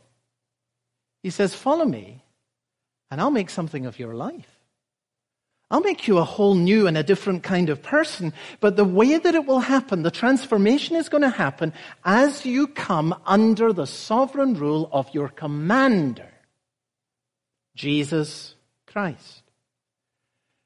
He 1.22 1.30
says, 1.30 1.54
follow 1.54 1.84
me 1.84 2.22
and 3.10 3.20
I'll 3.20 3.30
make 3.30 3.50
something 3.50 3.86
of 3.86 3.98
your 3.98 4.14
life. 4.14 4.48
I'll 5.70 5.80
make 5.80 6.08
you 6.08 6.18
a 6.18 6.24
whole 6.24 6.56
new 6.56 6.88
and 6.88 6.98
a 6.98 7.04
different 7.04 7.44
kind 7.44 7.68
of 7.68 7.80
person. 7.80 8.32
But 8.58 8.74
the 8.74 8.84
way 8.84 9.18
that 9.18 9.34
it 9.36 9.46
will 9.46 9.60
happen, 9.60 10.02
the 10.02 10.10
transformation 10.10 10.96
is 10.96 11.08
going 11.08 11.22
to 11.22 11.30
happen 11.30 11.72
as 12.04 12.44
you 12.44 12.66
come 12.66 13.14
under 13.24 13.72
the 13.72 13.86
sovereign 13.86 14.54
rule 14.54 14.88
of 14.92 15.14
your 15.14 15.28
commander, 15.28 16.28
Jesus 17.76 18.54
Christ. 18.86 19.44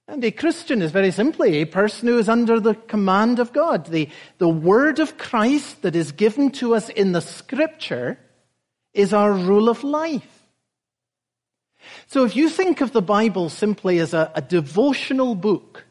And 0.09 0.25
a 0.25 0.31
Christian 0.31 0.81
is 0.81 0.91
very 0.91 1.11
simply 1.11 1.57
a 1.57 1.67
person 1.67 2.09
who 2.09 2.19
is 2.19 2.29
under 2.29 2.59
the 2.59 2.75
command 2.75 3.39
of 3.39 3.53
God. 3.53 3.87
The, 3.87 4.09
the 4.39 4.49
word 4.49 5.01
of 5.01 5.19
Christ 5.19 5.83
that 5.83 5.97
is 5.97 6.13
given 6.13 6.51
to 6.53 6.75
us 6.75 6.89
in 6.89 7.13
the 7.13 7.21
scripture 7.21 8.19
is 8.95 9.13
our 9.13 9.33
rule 9.33 9.69
of 9.69 9.85
life. 9.85 10.44
So 12.07 12.25
if 12.25 12.37
you 12.37 12.49
think 12.49 12.81
of 12.81 12.93
the 12.93 13.03
Bible 13.03 13.49
simply 13.49 13.99
as 13.99 14.15
a, 14.15 14.31
a 14.35 14.43
devotional 14.43 15.35
book, 15.35 15.85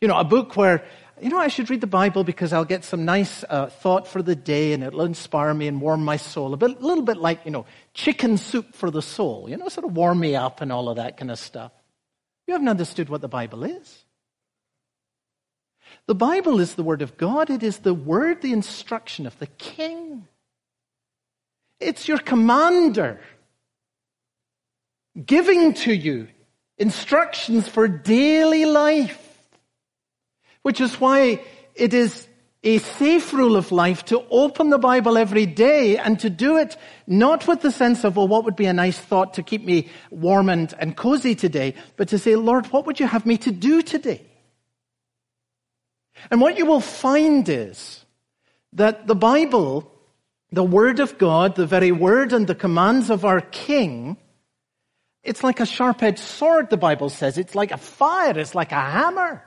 you 0.00 0.08
know, 0.08 0.18
a 0.18 0.24
book 0.24 0.56
where, 0.56 0.84
you 1.20 1.28
know, 1.28 1.38
I 1.38 1.48
should 1.48 1.68
read 1.68 1.80
the 1.80 1.86
Bible 1.86 2.24
because 2.24 2.52
I'll 2.52 2.64
get 2.64 2.84
some 2.84 3.04
nice 3.04 3.44
uh, 3.48 3.66
thought 3.66 4.08
for 4.08 4.22
the 4.22 4.34
day 4.34 4.72
and 4.72 4.82
it'll 4.82 5.02
inspire 5.02 5.52
me 5.52 5.68
and 5.68 5.80
warm 5.80 6.04
my 6.04 6.16
soul. 6.16 6.54
A, 6.54 6.56
bit, 6.56 6.80
a 6.80 6.86
little 6.86 7.04
bit 7.04 7.18
like, 7.18 7.44
you 7.44 7.50
know, 7.50 7.66
chicken 7.92 8.38
soup 8.38 8.74
for 8.74 8.90
the 8.90 9.02
soul, 9.02 9.48
you 9.48 9.56
know, 9.56 9.68
sort 9.68 9.86
of 9.86 9.96
warm 9.96 10.20
me 10.20 10.34
up 10.34 10.60
and 10.60 10.72
all 10.72 10.88
of 10.88 10.96
that 10.96 11.16
kind 11.16 11.30
of 11.30 11.38
stuff. 11.38 11.72
You 12.46 12.54
haven't 12.54 12.68
understood 12.68 13.08
what 13.08 13.20
the 13.20 13.28
Bible 13.28 13.64
is. 13.64 14.04
The 16.06 16.14
Bible 16.14 16.60
is 16.60 16.74
the 16.74 16.82
Word 16.82 17.02
of 17.02 17.16
God. 17.16 17.50
It 17.50 17.62
is 17.62 17.78
the 17.78 17.94
Word, 17.94 18.42
the 18.42 18.52
instruction 18.52 19.26
of 19.26 19.38
the 19.38 19.46
King. 19.46 20.26
It's 21.78 22.08
your 22.08 22.18
commander 22.18 23.20
giving 25.24 25.74
to 25.74 25.92
you 25.92 26.28
instructions 26.78 27.68
for 27.68 27.88
daily 27.88 28.64
life. 28.64 29.26
Which 30.62 30.80
is 30.80 31.00
why 31.00 31.42
it 31.74 31.94
is 31.94 32.26
a 32.62 32.78
safe 32.78 33.32
rule 33.32 33.56
of 33.56 33.72
life 33.72 34.04
to 34.06 34.22
open 34.30 34.68
the 34.68 34.78
Bible 34.78 35.16
every 35.16 35.46
day 35.46 35.96
and 35.96 36.18
to 36.20 36.28
do 36.28 36.58
it 36.58 36.76
not 37.06 37.48
with 37.48 37.62
the 37.62 37.70
sense 37.70 38.04
of, 38.04 38.16
well, 38.16 38.28
what 38.28 38.44
would 38.44 38.56
be 38.56 38.66
a 38.66 38.72
nice 38.72 38.98
thought 38.98 39.34
to 39.34 39.42
keep 39.42 39.64
me 39.64 39.88
warm 40.10 40.50
and, 40.50 40.74
and 40.78 40.96
cozy 40.96 41.34
today, 41.34 41.74
but 41.96 42.08
to 42.08 42.18
say, 42.18 42.36
Lord, 42.36 42.66
what 42.66 42.84
would 42.86 43.00
you 43.00 43.06
have 43.06 43.24
me 43.24 43.38
to 43.38 43.50
do 43.50 43.80
today? 43.80 44.26
And 46.30 46.40
what 46.40 46.58
you 46.58 46.66
will 46.66 46.82
find 46.82 47.48
is 47.48 48.04
that 48.74 49.06
the 49.06 49.14
Bible, 49.14 49.90
the 50.52 50.62
Word 50.62 51.00
of 51.00 51.16
God, 51.16 51.56
the 51.56 51.66
very 51.66 51.92
Word 51.92 52.34
and 52.34 52.46
the 52.46 52.54
commands 52.54 53.08
of 53.08 53.24
our 53.24 53.40
King, 53.40 54.18
it's 55.22 55.44
like 55.44 55.60
a 55.60 55.66
sharp-edged 55.66 56.18
sword, 56.18 56.70
the 56.70 56.76
Bible 56.76 57.10
says. 57.10 57.38
It's 57.38 57.54
like 57.54 57.72
a 57.72 57.76
fire. 57.76 58.38
It's 58.38 58.54
like 58.54 58.72
a 58.72 58.80
hammer. 58.80 59.44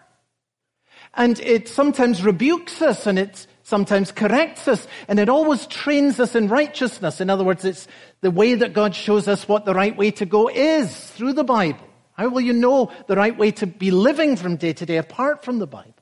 And 1.13 1.39
it 1.39 1.67
sometimes 1.67 2.23
rebukes 2.23 2.81
us 2.81 3.07
and 3.07 3.19
it 3.19 3.47
sometimes 3.63 4.11
corrects 4.11 4.67
us 4.67 4.87
and 5.07 5.19
it 5.19 5.29
always 5.29 5.67
trains 5.67 6.19
us 6.19 6.35
in 6.35 6.47
righteousness. 6.47 7.21
In 7.21 7.29
other 7.29 7.43
words, 7.43 7.65
it's 7.65 7.87
the 8.21 8.31
way 8.31 8.55
that 8.55 8.73
God 8.73 8.95
shows 8.95 9.27
us 9.27 9.47
what 9.47 9.65
the 9.65 9.73
right 9.73 9.95
way 9.95 10.11
to 10.11 10.25
go 10.25 10.49
is 10.49 10.93
through 11.11 11.33
the 11.33 11.43
Bible. 11.43 11.87
How 12.13 12.29
will 12.29 12.41
you 12.41 12.53
know 12.53 12.91
the 13.07 13.15
right 13.15 13.37
way 13.37 13.51
to 13.51 13.67
be 13.67 13.91
living 13.91 14.35
from 14.35 14.57
day 14.57 14.73
to 14.73 14.85
day 14.85 14.97
apart 14.97 15.43
from 15.43 15.59
the 15.59 15.67
Bible? 15.67 15.95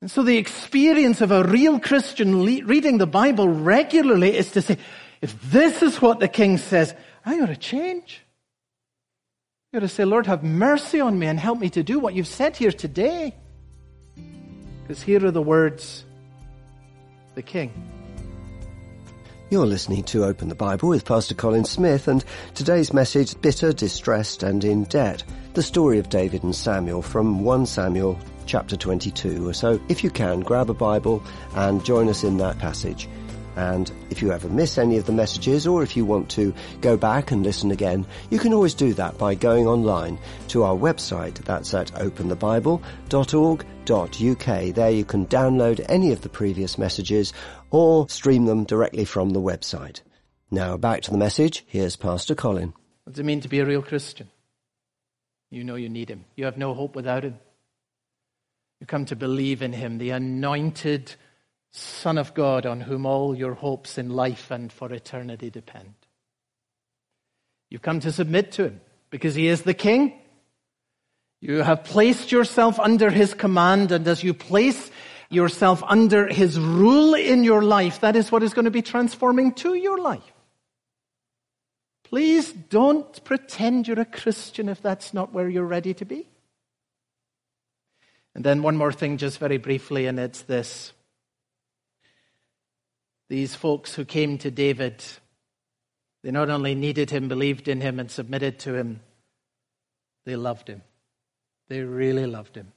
And 0.00 0.10
so 0.10 0.22
the 0.22 0.36
experience 0.36 1.22
of 1.22 1.30
a 1.30 1.44
real 1.44 1.80
Christian 1.80 2.44
reading 2.44 2.98
the 2.98 3.06
Bible 3.06 3.48
regularly 3.48 4.36
is 4.36 4.52
to 4.52 4.60
say, 4.60 4.76
if 5.22 5.40
this 5.50 5.82
is 5.82 6.02
what 6.02 6.20
the 6.20 6.28
king 6.28 6.58
says, 6.58 6.94
Got 7.44 7.50
to 7.50 7.56
change. 7.56 8.22
You 9.70 9.80
got 9.80 9.86
to 9.86 9.94
say, 9.94 10.06
Lord, 10.06 10.24
have 10.28 10.42
mercy 10.42 10.98
on 10.98 11.18
me 11.18 11.26
and 11.26 11.38
help 11.38 11.58
me 11.58 11.68
to 11.68 11.82
do 11.82 11.98
what 11.98 12.14
you've 12.14 12.26
said 12.26 12.56
here 12.56 12.72
today. 12.72 13.34
Because 14.80 15.02
here 15.02 15.22
are 15.26 15.30
the 15.30 15.42
words, 15.42 16.06
the 17.34 17.42
King. 17.42 17.70
You're 19.50 19.66
listening 19.66 20.04
to 20.04 20.24
Open 20.24 20.48
the 20.48 20.54
Bible 20.54 20.88
with 20.88 21.04
Pastor 21.04 21.34
Colin 21.34 21.66
Smith 21.66 22.08
and 22.08 22.24
today's 22.54 22.94
message, 22.94 23.38
Bitter, 23.42 23.74
Distressed 23.74 24.42
and 24.42 24.64
in 24.64 24.84
Debt, 24.84 25.22
the 25.52 25.62
story 25.62 25.98
of 25.98 26.08
David 26.08 26.44
and 26.44 26.54
Samuel 26.54 27.02
from 27.02 27.44
1 27.44 27.66
Samuel 27.66 28.18
chapter 28.46 28.74
22. 28.74 29.52
So 29.52 29.78
if 29.90 30.02
you 30.02 30.08
can, 30.08 30.40
grab 30.40 30.70
a 30.70 30.74
Bible 30.74 31.22
and 31.56 31.84
join 31.84 32.08
us 32.08 32.24
in 32.24 32.38
that 32.38 32.58
passage. 32.58 33.06
And 33.56 33.90
if 34.10 34.22
you 34.22 34.32
ever 34.32 34.48
miss 34.48 34.78
any 34.78 34.96
of 34.96 35.06
the 35.06 35.12
messages 35.12 35.66
or 35.66 35.82
if 35.82 35.96
you 35.96 36.04
want 36.04 36.30
to 36.30 36.54
go 36.80 36.96
back 36.96 37.30
and 37.30 37.42
listen 37.42 37.70
again, 37.70 38.06
you 38.30 38.38
can 38.38 38.52
always 38.52 38.74
do 38.74 38.94
that 38.94 39.18
by 39.18 39.34
going 39.34 39.66
online 39.66 40.18
to 40.48 40.64
our 40.64 40.76
website. 40.76 41.36
That's 41.44 41.72
at 41.74 41.92
openthebible.org.uk. 41.92 44.74
There 44.74 44.90
you 44.90 45.04
can 45.04 45.26
download 45.26 45.84
any 45.88 46.12
of 46.12 46.22
the 46.22 46.28
previous 46.28 46.78
messages 46.78 47.32
or 47.70 48.08
stream 48.08 48.46
them 48.46 48.64
directly 48.64 49.04
from 49.04 49.30
the 49.30 49.40
website. 49.40 50.00
Now 50.50 50.76
back 50.76 51.02
to 51.02 51.10
the 51.10 51.18
message. 51.18 51.64
Here's 51.66 51.96
Pastor 51.96 52.34
Colin. 52.34 52.74
What 53.04 53.14
does 53.14 53.20
it 53.20 53.24
mean 53.24 53.40
to 53.40 53.48
be 53.48 53.60
a 53.60 53.66
real 53.66 53.82
Christian? 53.82 54.30
You 55.50 55.64
know 55.64 55.76
you 55.76 55.88
need 55.88 56.10
him. 56.10 56.24
You 56.36 56.46
have 56.46 56.58
no 56.58 56.74
hope 56.74 56.96
without 56.96 57.24
him. 57.24 57.38
You 58.80 58.86
come 58.86 59.04
to 59.06 59.16
believe 59.16 59.62
in 59.62 59.72
him, 59.72 59.98
the 59.98 60.10
anointed 60.10 61.14
Son 61.76 62.18
of 62.18 62.34
God, 62.34 62.66
on 62.66 62.80
whom 62.80 63.04
all 63.04 63.34
your 63.34 63.54
hopes 63.54 63.98
in 63.98 64.08
life 64.08 64.52
and 64.52 64.72
for 64.72 64.92
eternity 64.92 65.50
depend. 65.50 65.94
You've 67.68 67.82
come 67.82 67.98
to 67.98 68.12
submit 68.12 68.52
to 68.52 68.66
him 68.66 68.80
because 69.10 69.34
he 69.34 69.48
is 69.48 69.62
the 69.62 69.74
king. 69.74 70.12
You 71.40 71.62
have 71.62 71.82
placed 71.82 72.30
yourself 72.30 72.78
under 72.78 73.10
his 73.10 73.34
command, 73.34 73.90
and 73.90 74.06
as 74.06 74.22
you 74.22 74.34
place 74.34 74.92
yourself 75.30 75.82
under 75.84 76.28
his 76.28 76.60
rule 76.60 77.12
in 77.14 77.42
your 77.42 77.62
life, 77.62 78.02
that 78.02 78.14
is 78.14 78.30
what 78.30 78.44
is 78.44 78.54
going 78.54 78.66
to 78.66 78.70
be 78.70 78.82
transforming 78.82 79.52
to 79.54 79.74
your 79.74 79.98
life. 79.98 80.22
Please 82.04 82.52
don't 82.52 83.24
pretend 83.24 83.88
you're 83.88 83.98
a 83.98 84.04
Christian 84.04 84.68
if 84.68 84.80
that's 84.80 85.12
not 85.12 85.32
where 85.32 85.48
you're 85.48 85.64
ready 85.64 85.92
to 85.94 86.04
be. 86.04 86.28
And 88.32 88.44
then 88.44 88.62
one 88.62 88.76
more 88.76 88.92
thing, 88.92 89.16
just 89.16 89.38
very 89.38 89.58
briefly, 89.58 90.06
and 90.06 90.20
it's 90.20 90.42
this. 90.42 90.92
These 93.28 93.54
folks 93.54 93.94
who 93.94 94.04
came 94.04 94.38
to 94.38 94.50
David, 94.50 95.02
they 96.22 96.30
not 96.30 96.50
only 96.50 96.74
needed 96.74 97.10
him, 97.10 97.28
believed 97.28 97.68
in 97.68 97.80
him, 97.80 97.98
and 97.98 98.10
submitted 98.10 98.58
to 98.60 98.74
him, 98.74 99.00
they 100.26 100.36
loved 100.36 100.68
him. 100.68 100.82
They 101.68 101.80
really 101.80 102.26
loved 102.26 102.56
him. 102.56 102.72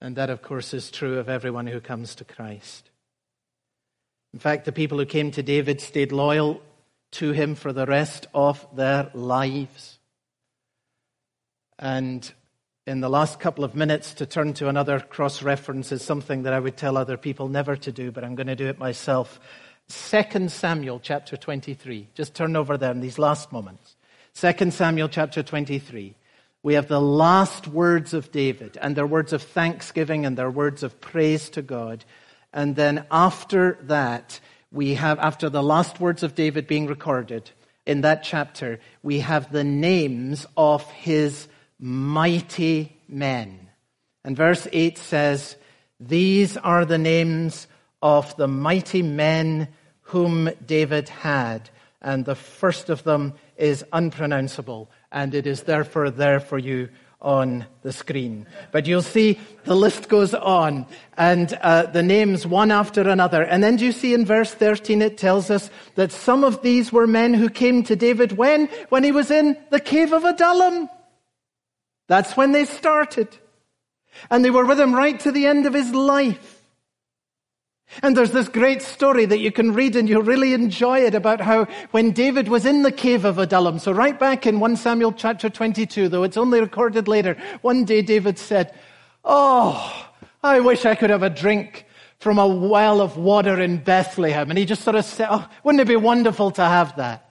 And 0.00 0.16
that, 0.16 0.30
of 0.30 0.42
course, 0.42 0.74
is 0.74 0.90
true 0.90 1.18
of 1.18 1.28
everyone 1.28 1.66
who 1.66 1.80
comes 1.80 2.14
to 2.16 2.24
Christ. 2.24 2.90
In 4.34 4.38
fact, 4.38 4.66
the 4.66 4.72
people 4.72 4.98
who 4.98 5.06
came 5.06 5.30
to 5.30 5.42
David 5.42 5.80
stayed 5.80 6.12
loyal 6.12 6.60
to 7.12 7.32
him 7.32 7.54
for 7.54 7.72
the 7.72 7.86
rest 7.86 8.26
of 8.34 8.66
their 8.76 9.10
lives. 9.14 9.98
And 11.78 12.30
in 12.86 13.00
the 13.00 13.10
last 13.10 13.40
couple 13.40 13.64
of 13.64 13.74
minutes 13.74 14.14
to 14.14 14.26
turn 14.26 14.52
to 14.54 14.68
another 14.68 15.00
cross 15.00 15.42
reference 15.42 15.90
is 15.90 16.02
something 16.02 16.44
that 16.44 16.52
I 16.52 16.60
would 16.60 16.76
tell 16.76 16.96
other 16.96 17.16
people 17.16 17.48
never 17.48 17.74
to 17.74 17.90
do, 17.90 18.12
but 18.12 18.22
I'm 18.22 18.36
going 18.36 18.46
to 18.46 18.54
do 18.54 18.68
it 18.68 18.78
myself. 18.78 19.40
2 19.88 20.48
Samuel 20.48 21.00
chapter 21.00 21.36
23. 21.36 22.08
Just 22.14 22.34
turn 22.34 22.54
over 22.54 22.78
there 22.78 22.92
in 22.92 23.00
these 23.00 23.18
last 23.18 23.50
moments. 23.50 23.96
2 24.34 24.70
Samuel 24.70 25.08
chapter 25.08 25.42
23. 25.42 26.14
We 26.62 26.74
have 26.74 26.86
the 26.86 27.00
last 27.00 27.66
words 27.66 28.14
of 28.14 28.30
David, 28.30 28.78
and 28.80 28.94
they're 28.94 29.06
words 29.06 29.32
of 29.32 29.42
thanksgiving 29.42 30.24
and 30.24 30.38
they're 30.38 30.50
words 30.50 30.84
of 30.84 31.00
praise 31.00 31.50
to 31.50 31.62
God. 31.62 32.04
And 32.52 32.76
then 32.76 33.04
after 33.10 33.78
that, 33.82 34.38
we 34.70 34.94
have, 34.94 35.18
after 35.18 35.50
the 35.50 35.62
last 35.62 35.98
words 35.98 36.22
of 36.22 36.36
David 36.36 36.68
being 36.68 36.86
recorded 36.86 37.50
in 37.84 38.02
that 38.02 38.22
chapter, 38.22 38.78
we 39.02 39.20
have 39.20 39.50
the 39.50 39.64
names 39.64 40.46
of 40.56 40.88
his 40.90 41.48
mighty 41.78 42.96
men. 43.08 43.68
And 44.24 44.36
verse 44.36 44.66
8 44.72 44.98
says, 44.98 45.56
These 46.00 46.56
are 46.56 46.84
the 46.84 46.98
names 46.98 47.66
of 48.02 48.36
the 48.36 48.48
mighty 48.48 49.02
men 49.02 49.68
whom 50.02 50.50
David 50.64 51.08
had. 51.08 51.70
And 52.00 52.24
the 52.24 52.34
first 52.34 52.90
of 52.90 53.02
them 53.04 53.34
is 53.56 53.84
unpronounceable, 53.92 54.90
and 55.10 55.34
it 55.34 55.46
is 55.46 55.62
therefore 55.62 56.10
there 56.10 56.40
for 56.40 56.58
you 56.58 56.88
on 57.20 57.64
the 57.82 57.92
screen. 57.92 58.46
But 58.70 58.86
you'll 58.86 59.02
see 59.02 59.40
the 59.64 59.74
list 59.74 60.08
goes 60.08 60.34
on 60.34 60.86
and 61.16 61.52
uh, 61.54 61.86
the 61.86 62.02
names 62.02 62.46
one 62.46 62.70
after 62.70 63.08
another. 63.08 63.42
And 63.42 63.64
then 63.64 63.78
you 63.78 63.92
see 63.92 64.12
in 64.12 64.26
verse 64.26 64.52
13 64.52 65.02
it 65.02 65.18
tells 65.18 65.50
us 65.50 65.70
that 65.94 66.12
some 66.12 66.44
of 66.44 66.62
these 66.62 66.92
were 66.92 67.06
men 67.06 67.34
who 67.34 67.48
came 67.48 67.82
to 67.84 67.96
David 67.96 68.32
when? 68.32 68.66
When 68.90 69.02
he 69.02 69.12
was 69.12 69.30
in 69.30 69.56
the 69.70 69.80
cave 69.80 70.12
of 70.12 70.24
Adullam. 70.24 70.88
That's 72.08 72.36
when 72.36 72.52
they 72.52 72.64
started. 72.64 73.28
And 74.30 74.44
they 74.44 74.50
were 74.50 74.64
with 74.64 74.80
him 74.80 74.94
right 74.94 75.18
to 75.20 75.32
the 75.32 75.46
end 75.46 75.66
of 75.66 75.74
his 75.74 75.92
life. 75.92 76.56
And 78.02 78.16
there's 78.16 78.32
this 78.32 78.48
great 78.48 78.82
story 78.82 79.26
that 79.26 79.38
you 79.38 79.52
can 79.52 79.72
read 79.72 79.96
and 79.96 80.08
you'll 80.08 80.22
really 80.22 80.52
enjoy 80.54 81.00
it 81.00 81.14
about 81.14 81.40
how 81.40 81.66
when 81.92 82.10
David 82.10 82.48
was 82.48 82.66
in 82.66 82.82
the 82.82 82.92
cave 82.92 83.24
of 83.24 83.38
Adullam, 83.38 83.78
so 83.78 83.92
right 83.92 84.18
back 84.18 84.46
in 84.46 84.60
1 84.60 84.76
Samuel 84.76 85.12
chapter 85.12 85.48
22, 85.48 86.08
though 86.08 86.24
it's 86.24 86.36
only 86.36 86.60
recorded 86.60 87.08
later, 87.08 87.36
one 87.62 87.84
day 87.84 88.02
David 88.02 88.38
said, 88.38 88.74
Oh, 89.24 90.08
I 90.42 90.60
wish 90.60 90.84
I 90.84 90.94
could 90.94 91.10
have 91.10 91.22
a 91.22 91.30
drink 91.30 91.86
from 92.18 92.38
a 92.38 92.46
well 92.46 93.00
of 93.00 93.16
water 93.16 93.60
in 93.60 93.78
Bethlehem. 93.78 94.50
And 94.50 94.58
he 94.58 94.64
just 94.64 94.82
sort 94.82 94.96
of 94.96 95.04
said, 95.04 95.28
Oh, 95.30 95.48
wouldn't 95.62 95.80
it 95.80 95.88
be 95.88 95.96
wonderful 95.96 96.50
to 96.52 96.64
have 96.64 96.96
that? 96.96 97.30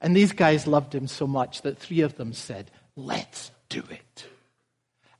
And 0.00 0.16
these 0.16 0.32
guys 0.32 0.66
loved 0.66 0.94
him 0.94 1.06
so 1.06 1.26
much 1.26 1.62
that 1.62 1.78
three 1.78 2.00
of 2.00 2.16
them 2.16 2.32
said, 2.32 2.70
Let's 2.96 3.50
do 3.72 3.82
it. 3.90 4.26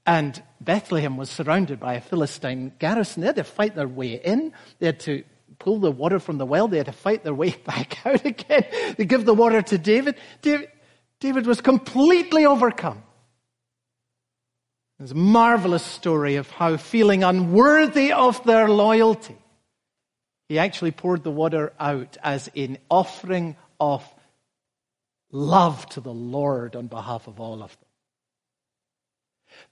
And 0.04 0.42
Bethlehem 0.60 1.16
was 1.16 1.30
surrounded 1.30 1.80
by 1.80 1.94
a 1.94 2.00
Philistine 2.00 2.72
garrison. 2.78 3.20
They 3.20 3.28
had 3.28 3.36
to 3.36 3.44
fight 3.44 3.74
their 3.74 3.88
way 3.88 4.14
in. 4.14 4.52
They 4.78 4.86
had 4.86 5.00
to 5.00 5.24
pull 5.58 5.78
the 5.78 5.92
water 5.92 6.18
from 6.18 6.38
the 6.38 6.46
well. 6.46 6.68
They 6.68 6.78
had 6.78 6.86
to 6.86 6.92
fight 6.92 7.22
their 7.24 7.34
way 7.34 7.50
back 7.64 8.04
out 8.04 8.24
again. 8.24 8.64
They 8.96 9.04
give 9.04 9.24
the 9.24 9.34
water 9.34 9.62
to 9.62 9.78
David. 9.78 10.16
David, 10.42 10.68
David 11.20 11.46
was 11.46 11.60
completely 11.60 12.46
overcome. 12.46 13.02
It's 15.00 15.12
a 15.12 15.16
marvelous 15.16 15.84
story 15.84 16.36
of 16.36 16.48
how 16.50 16.76
feeling 16.76 17.24
unworthy 17.24 18.12
of 18.12 18.44
their 18.44 18.68
loyalty, 18.68 19.36
he 20.48 20.58
actually 20.60 20.92
poured 20.92 21.24
the 21.24 21.30
water 21.30 21.72
out 21.80 22.16
as 22.22 22.48
an 22.54 22.78
offering 22.88 23.56
of 23.80 24.04
love 25.32 25.86
to 25.90 26.00
the 26.00 26.12
Lord 26.12 26.76
on 26.76 26.86
behalf 26.86 27.26
of 27.26 27.40
all 27.40 27.62
of 27.62 27.70
them. 27.70 27.88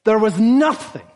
There 0.04 0.18
was 0.18 0.38
nothing 0.38 1.06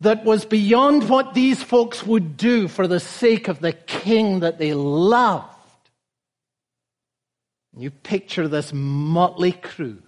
that 0.00 0.24
was 0.24 0.44
beyond 0.44 1.08
what 1.08 1.34
these 1.34 1.62
folks 1.62 2.04
would 2.04 2.36
do 2.36 2.68
for 2.68 2.88
the 2.88 3.00
sake 3.00 3.48
of 3.48 3.60
the 3.60 3.72
king 3.72 4.40
that 4.40 4.58
they 4.58 4.74
loved. 4.74 5.48
You 7.76 7.90
picture 7.90 8.48
this 8.48 8.72
motley 8.72 9.52
crew 9.52 10.02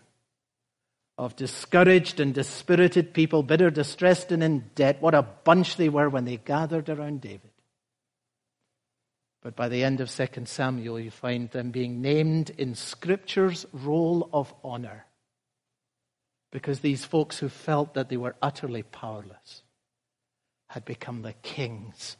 of 1.16 1.36
discouraged 1.36 2.18
and 2.18 2.34
dispirited 2.34 3.14
people, 3.14 3.42
bitter, 3.42 3.70
distressed, 3.70 4.32
and 4.32 4.42
in 4.42 4.70
debt. 4.74 5.00
What 5.00 5.14
a 5.14 5.22
bunch 5.22 5.76
they 5.76 5.88
were 5.88 6.08
when 6.08 6.24
they 6.24 6.38
gathered 6.38 6.88
around 6.88 7.20
David. 7.20 7.50
But 9.42 9.54
by 9.54 9.68
the 9.68 9.84
end 9.84 10.00
of 10.00 10.10
2 10.10 10.46
Samuel, 10.46 10.98
you 10.98 11.10
find 11.10 11.50
them 11.50 11.70
being 11.70 12.00
named 12.00 12.50
in 12.58 12.74
Scripture's 12.74 13.64
roll 13.72 14.28
of 14.32 14.52
honor. 14.64 15.04
Because 16.54 16.78
these 16.78 17.04
folks 17.04 17.40
who 17.40 17.48
felt 17.48 17.94
that 17.94 18.08
they 18.08 18.16
were 18.16 18.36
utterly 18.40 18.84
powerless 18.84 19.62
had 20.68 20.84
become 20.84 21.22
the 21.22 21.32
king's 21.32 22.16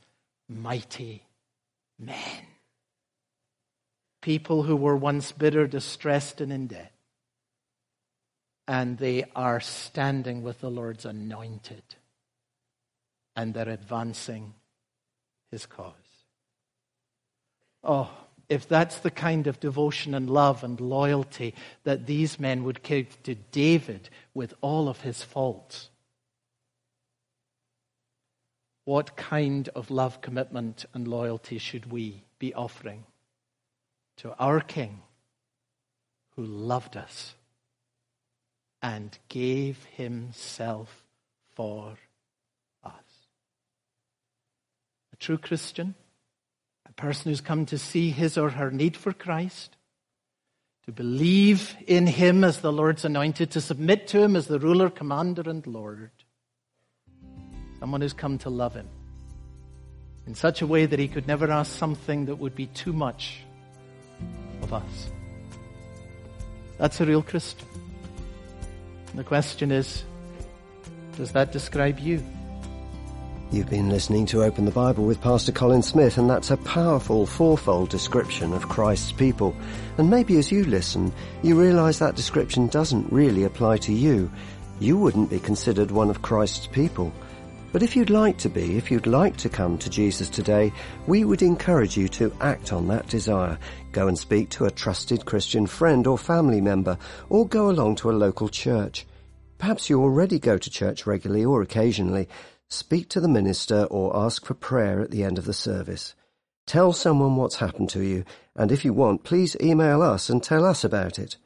mighty 0.49 1.23
men. 2.01 2.43
People 4.21 4.65
who 4.65 4.75
were 4.75 4.97
once 4.97 5.31
bitter, 5.31 5.69
distressed, 5.69 6.41
and 6.41 6.53
in 6.53 6.67
debt. 6.67 6.91
And 8.67 8.99
they 8.99 9.23
are 9.37 9.61
standing 9.61 10.43
with 10.43 10.61
the 10.61 10.71
Lord's 10.71 11.05
anointed. 11.05 11.85
And 13.37 13.55
they're 13.55 13.69
advancing 13.69 14.55
his 15.53 15.65
cause. 15.65 15.93
Oh, 17.85 18.11
if 18.49 18.69
that's 18.69 18.99
the 18.99 19.11
kind 19.11 19.47
of 19.47 19.61
devotion 19.61 20.15
and 20.15 20.29
love 20.29 20.63
and 20.65 20.81
loyalty 20.81 21.55
that 21.85 22.07
these 22.07 22.39
men 22.39 22.65
would 22.65 22.83
give 22.83 23.23
to 23.23 23.35
David 23.35 24.09
with 24.35 24.55
all 24.61 24.89
of 24.89 25.01
his 25.01 25.23
faults, 25.23 25.91
what 28.85 29.17
kind 29.17 29.69
of 29.71 29.91
love, 29.91 30.21
commitment, 30.21 30.85
and 30.93 31.09
loyalty 31.09 31.59
should 31.59 31.91
we 31.91 32.23
be 32.39 32.53
offering 32.53 33.05
to 34.17 34.35
our 34.39 34.61
King 34.61 35.01
who 36.37 36.45
loved 36.45 36.97
us 36.97 37.35
and 38.83 39.19
gave 39.29 39.85
himself 39.97 41.05
for 41.55 41.95
us? 42.85 42.93
A 45.13 45.17
true 45.17 45.39
Christian, 45.39 45.95
a 46.97 47.01
person 47.01 47.31
who's 47.31 47.41
come 47.41 47.67
to 47.67 47.79
see 47.79 48.11
his 48.11 48.39
or 48.39 48.51
her 48.51 48.71
need 48.71 48.97
for 48.97 49.13
Christ, 49.13 49.77
to 50.87 50.93
believe 50.93 51.77
in 51.87 52.07
him 52.07 52.45
as 52.45 52.61
the 52.61 52.73
Lord's 52.73 53.05
anointed, 53.05 53.51
to 53.53 53.61
submit 53.61 54.07
to 54.09 54.23
him 54.23 54.37
as 54.37 54.47
the 54.47 54.59
ruler, 54.59 54.91
commander, 54.91 55.49
and 55.49 55.67
Lord 55.67 56.11
someone 57.85 58.01
who's 58.01 58.15
come 58.15 58.39
to 58.39 58.49
love 58.49 58.73
him 58.73 58.89
in 60.27 60.35
such 60.35 60.63
a 60.63 60.67
way 60.67 60.87
that 60.87 60.99
he 60.99 61.07
could 61.07 61.27
never 61.27 61.51
ask 61.51 61.71
something 61.71 62.25
that 62.25 62.37
would 62.37 62.55
be 62.55 62.67
too 62.69 62.95
much 62.95 63.41
of 64.63 64.73
us. 64.73 65.11
That's 66.79 66.99
a 67.03 67.05
real 67.05 67.23
Christian. 67.23 67.69
The 69.15 69.23
question 69.23 69.71
is, 69.71 70.03
does 71.19 71.33
that 71.33 71.53
describe 71.53 72.01
you? 72.01 72.25
You've 73.51 73.71
been 73.71 73.89
listening 73.89 74.27
to 74.27 74.43
Open 74.43 74.65
the 74.65 74.73
Bible 74.73 75.05
with 75.05 75.21
Pastor 75.21 75.53
Colin 75.53 75.83
Smith, 75.83 76.19
and 76.19 76.29
that's 76.29 76.51
a 76.51 76.57
powerful 76.57 77.25
fourfold 77.25 77.89
description 77.89 78.53
of 78.53 78.69
Christ's 78.69 79.13
people. 79.13 79.55
And 79.97 80.11
maybe 80.11 80.39
as 80.39 80.51
you 80.51 80.65
listen, 80.65 81.13
you 81.43 81.61
realize 81.61 82.01
that 82.01 82.17
description 82.17 82.67
doesn't 82.67 83.13
really 83.13 83.45
apply 83.45 83.77
to 83.79 83.93
you. 83.93 84.29
You 84.81 84.97
wouldn't 84.97 85.31
be 85.31 85.39
considered 85.39 85.93
one 85.93 86.11
of 86.11 86.23
Christ's 86.23 86.67
people. 86.67 87.13
But 87.71 87.83
if 87.83 87.95
you'd 87.95 88.11
like 88.11 88.39
to 88.39 88.49
be, 88.49 88.77
if 88.77 88.91
you'd 88.91 89.07
like 89.07 89.37
to 89.39 89.49
come 89.49 89.79
to 89.79 89.91
Jesus 89.91 90.29
today, 90.29 90.73
we 91.07 91.25
would 91.25 91.43
encourage 91.43 91.97
you 91.97 92.09
to 92.09 92.33
act 92.41 92.73
on 92.73 92.89
that 92.89 93.07
desire. 93.09 93.59
Go 93.93 94.09
and 94.09 94.19
speak 94.19 94.49
to 94.51 94.65
a 94.65 94.71
trusted 94.71 95.27
Christian 95.27 95.67
friend 95.67 96.07
or 96.09 96.19
family 96.19 96.61
member, 96.61 96.99
or 97.29 97.47
go 97.47 97.71
along 97.71 97.97
to 97.97 98.11
a 98.11 98.13
local 98.13 98.49
church. 98.49 99.07
Perhaps 99.59 99.89
you 99.89 100.03
already 100.03 100.39
go 100.39 100.59
to 100.59 100.71
church 100.71 101.07
regularly 101.07 101.45
or 101.45 101.63
occasionally. 101.63 102.29
Speak 102.75 103.09
to 103.11 103.21
the 103.21 103.29
minister 103.29 103.85
or 103.85 104.17
ask 104.17 104.45
for 104.45 104.55
prayer 104.55 105.01
at 105.01 105.13
the 105.13 105.23
end 105.23 105.39
of 105.39 105.45
the 105.45 105.53
service. 105.53 106.17
Tell 106.67 106.93
someone 106.93 107.37
what's 107.37 107.55
happened 107.57 107.89
to 107.91 108.03
you, 108.03 108.25
and 108.57 108.73
if 108.73 108.85
you 108.85 108.93
want, 108.93 109.23
please 109.23 109.57
email 109.61 110.03
us 110.03 110.29
and 110.29 110.43
tell 110.43 110.65
us 110.65 110.83
about 110.83 111.21
it. 111.21 111.37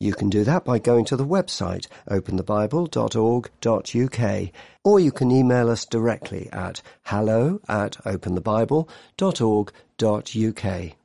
You 0.00 0.14
can 0.14 0.28
do 0.28 0.42
that 0.42 0.64
by 0.64 0.80
going 0.80 1.04
to 1.06 1.16
the 1.16 1.24
website 1.24 1.86
openthebible.org.uk 2.10 4.50
or 4.84 5.00
you 5.00 5.12
can 5.12 5.30
email 5.30 5.70
us 5.70 5.84
directly 5.84 6.48
at 6.52 6.82
hello 7.04 7.60
at 7.68 7.92
openthebible.org.uk. 8.04 10.96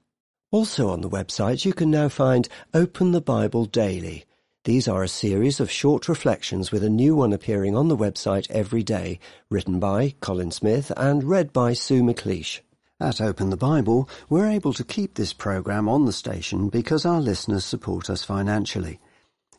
Also 0.51 0.89
on 0.89 1.01
the 1.01 1.09
website 1.09 1.63
you 1.63 1.73
can 1.73 1.91
now 1.91 2.09
find 2.09 2.49
Open 2.73 3.11
the 3.11 3.21
Bible 3.21 3.65
Daily. 3.65 4.25
These 4.65 4.87
are 4.87 5.03
a 5.03 5.09
series 5.09 5.59
of 5.59 5.69
short 5.69 6.07
reflections 6.07 6.71
with 6.71 6.85
a 6.85 6.89
new 6.89 7.17
one 7.17 7.33
appearing 7.33 7.75
on 7.75 7.89
the 7.89 7.97
website 7.97 8.49
every 8.49 8.81
day, 8.81 9.19
written 9.49 9.77
by 9.77 10.15
Colin 10.21 10.51
Smith 10.51 10.89
and 10.95 11.25
read 11.25 11.51
by 11.51 11.73
Sue 11.73 12.01
McLeish. 12.01 12.61
At 12.97 13.19
Open 13.19 13.49
the 13.49 13.57
Bible, 13.57 14.07
we're 14.29 14.47
able 14.47 14.71
to 14.71 14.85
keep 14.85 15.15
this 15.15 15.33
program 15.33 15.89
on 15.89 16.05
the 16.05 16.13
station 16.13 16.69
because 16.69 17.05
our 17.05 17.19
listeners 17.19 17.65
support 17.65 18.09
us 18.09 18.23
financially. 18.23 19.01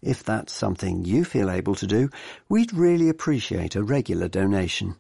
If 0.01 0.25
that's 0.25 0.55
something 0.55 1.05
you 1.05 1.27
feel 1.27 1.51
able 1.51 1.75
to 1.75 1.87
do, 1.87 2.09
we'd 2.49 2.73
really 2.73 3.11
appreciate 3.11 3.77
a 3.77 3.83
regular 3.83 4.29
donation. 4.29 4.97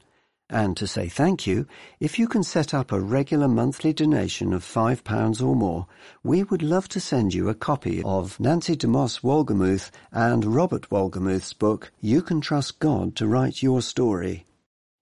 And 0.55 0.77
to 0.77 0.87
say 0.87 1.09
thank 1.09 1.49
you, 1.49 1.67
if 1.99 2.17
you 2.17 2.29
can 2.29 2.45
set 2.45 2.73
up 2.73 2.93
a 2.93 3.01
regular 3.01 3.49
monthly 3.49 3.93
donation 3.93 4.53
of 4.53 4.63
£5 4.63 5.45
or 5.45 5.57
more, 5.57 5.89
we 6.23 6.45
would 6.45 6.63
love 6.63 6.89
to 6.91 7.01
send 7.01 7.35
you 7.35 7.49
a 7.49 7.57
copy 7.57 8.01
of 8.05 8.39
Nancy 8.39 8.77
DeMoss 8.77 9.23
Wolgemuth 9.23 9.91
and 10.13 10.45
Robert 10.45 10.89
Wolgemuth's 10.91 11.55
book, 11.55 11.91
You 12.01 12.23
Can 12.23 12.41
Trust 12.41 12.79
God 12.79 13.17
to 13.17 13.27
Write 13.27 13.65
Your 13.65 13.83
Story, 13.83 14.47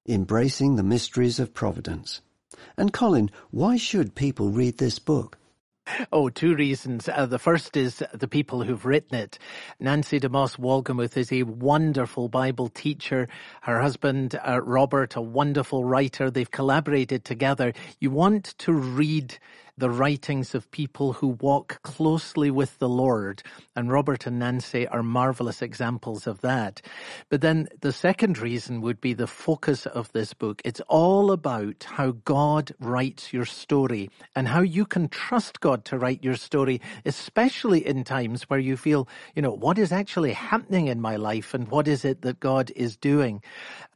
Embracing 0.09 0.77
the 0.77 0.83
Mysteries 0.83 1.39
of 1.39 1.53
Providence. 1.53 2.23
And 2.79 2.91
Colin, 2.91 3.31
why 3.51 3.77
should 3.77 4.15
people 4.15 4.49
read 4.49 4.79
this 4.79 4.99
book? 4.99 5.37
Oh, 6.13 6.29
two 6.29 6.55
reasons. 6.55 7.09
Uh, 7.09 7.27
the 7.27 7.39
first 7.39 7.77
is 7.77 8.03
the 8.15 8.29
people 8.29 8.63
who've 8.63 8.85
written 8.87 9.17
it. 9.19 9.39
Nancy 9.81 10.21
DeMoss 10.21 10.59
Wolgemuth 10.59 11.17
is 11.17 11.33
a 11.33 11.43
wonderful 11.43 12.29
Bible 12.29 12.69
teacher. 12.69 13.29
Her 13.63 13.81
husband, 13.81 14.39
uh, 14.47 14.61
Robert, 14.63 15.17
a 15.17 15.21
wonderful 15.21 15.85
writer. 15.85 16.31
They've 16.31 16.51
collaborated 16.51 17.25
together. 17.25 17.73
You 17.99 18.11
want 18.11 18.55
to 18.59 18.73
read 18.73 19.39
the 19.79 19.91
writings 19.91 20.55
of 20.55 20.71
people 20.71 21.15
who 21.15 21.29
walk 21.29 21.81
closely 21.83 22.51
with 22.51 22.79
the 22.79 22.89
Lord. 22.89 23.43
And 23.75 23.91
Robert 23.91 24.27
and 24.27 24.39
Nancy 24.39 24.87
are 24.89 25.03
marvelous 25.03 25.63
examples 25.63 26.27
of 26.27 26.41
that. 26.43 26.83
But 27.31 27.41
then 27.41 27.69
the 27.81 27.93
second 27.93 28.39
reason 28.39 28.81
would 28.83 29.01
be 29.01 29.15
the 29.15 29.27
focus 29.27 29.87
of 29.87 30.13
this 30.13 30.35
book. 30.35 30.61
It's 30.65 30.83
all 30.89 31.33
about 31.33 31.85
how 31.85 32.13
God 32.25 32.73
writes 32.81 33.33
your 33.33 33.47
story 33.47 34.11
and 34.37 34.49
how 34.49 34.61
you 34.61 34.85
can 34.85 35.09
trust 35.09 35.61
God 35.61 35.85
to 35.87 35.99
write 35.99 36.23
your 36.23 36.37
story, 36.37 36.81
especially 37.05 37.87
in 37.87 38.05
times 38.05 38.45
where 38.45 38.61
you 38.61 38.77
feel, 38.77 39.09
you 39.35 39.43
know, 39.43 39.53
what 39.53 39.79
is 39.79 39.93
actually 39.93 40.33
happening 40.33 40.89
in 40.89 41.01
my 41.01 41.17
life 41.17 41.55
and 41.55 41.69
what 41.69 41.89
is 41.89 42.05
it 42.05 42.23
that 42.23 42.41
God 42.41 42.71
is 42.77 42.97
doing. 42.97 43.43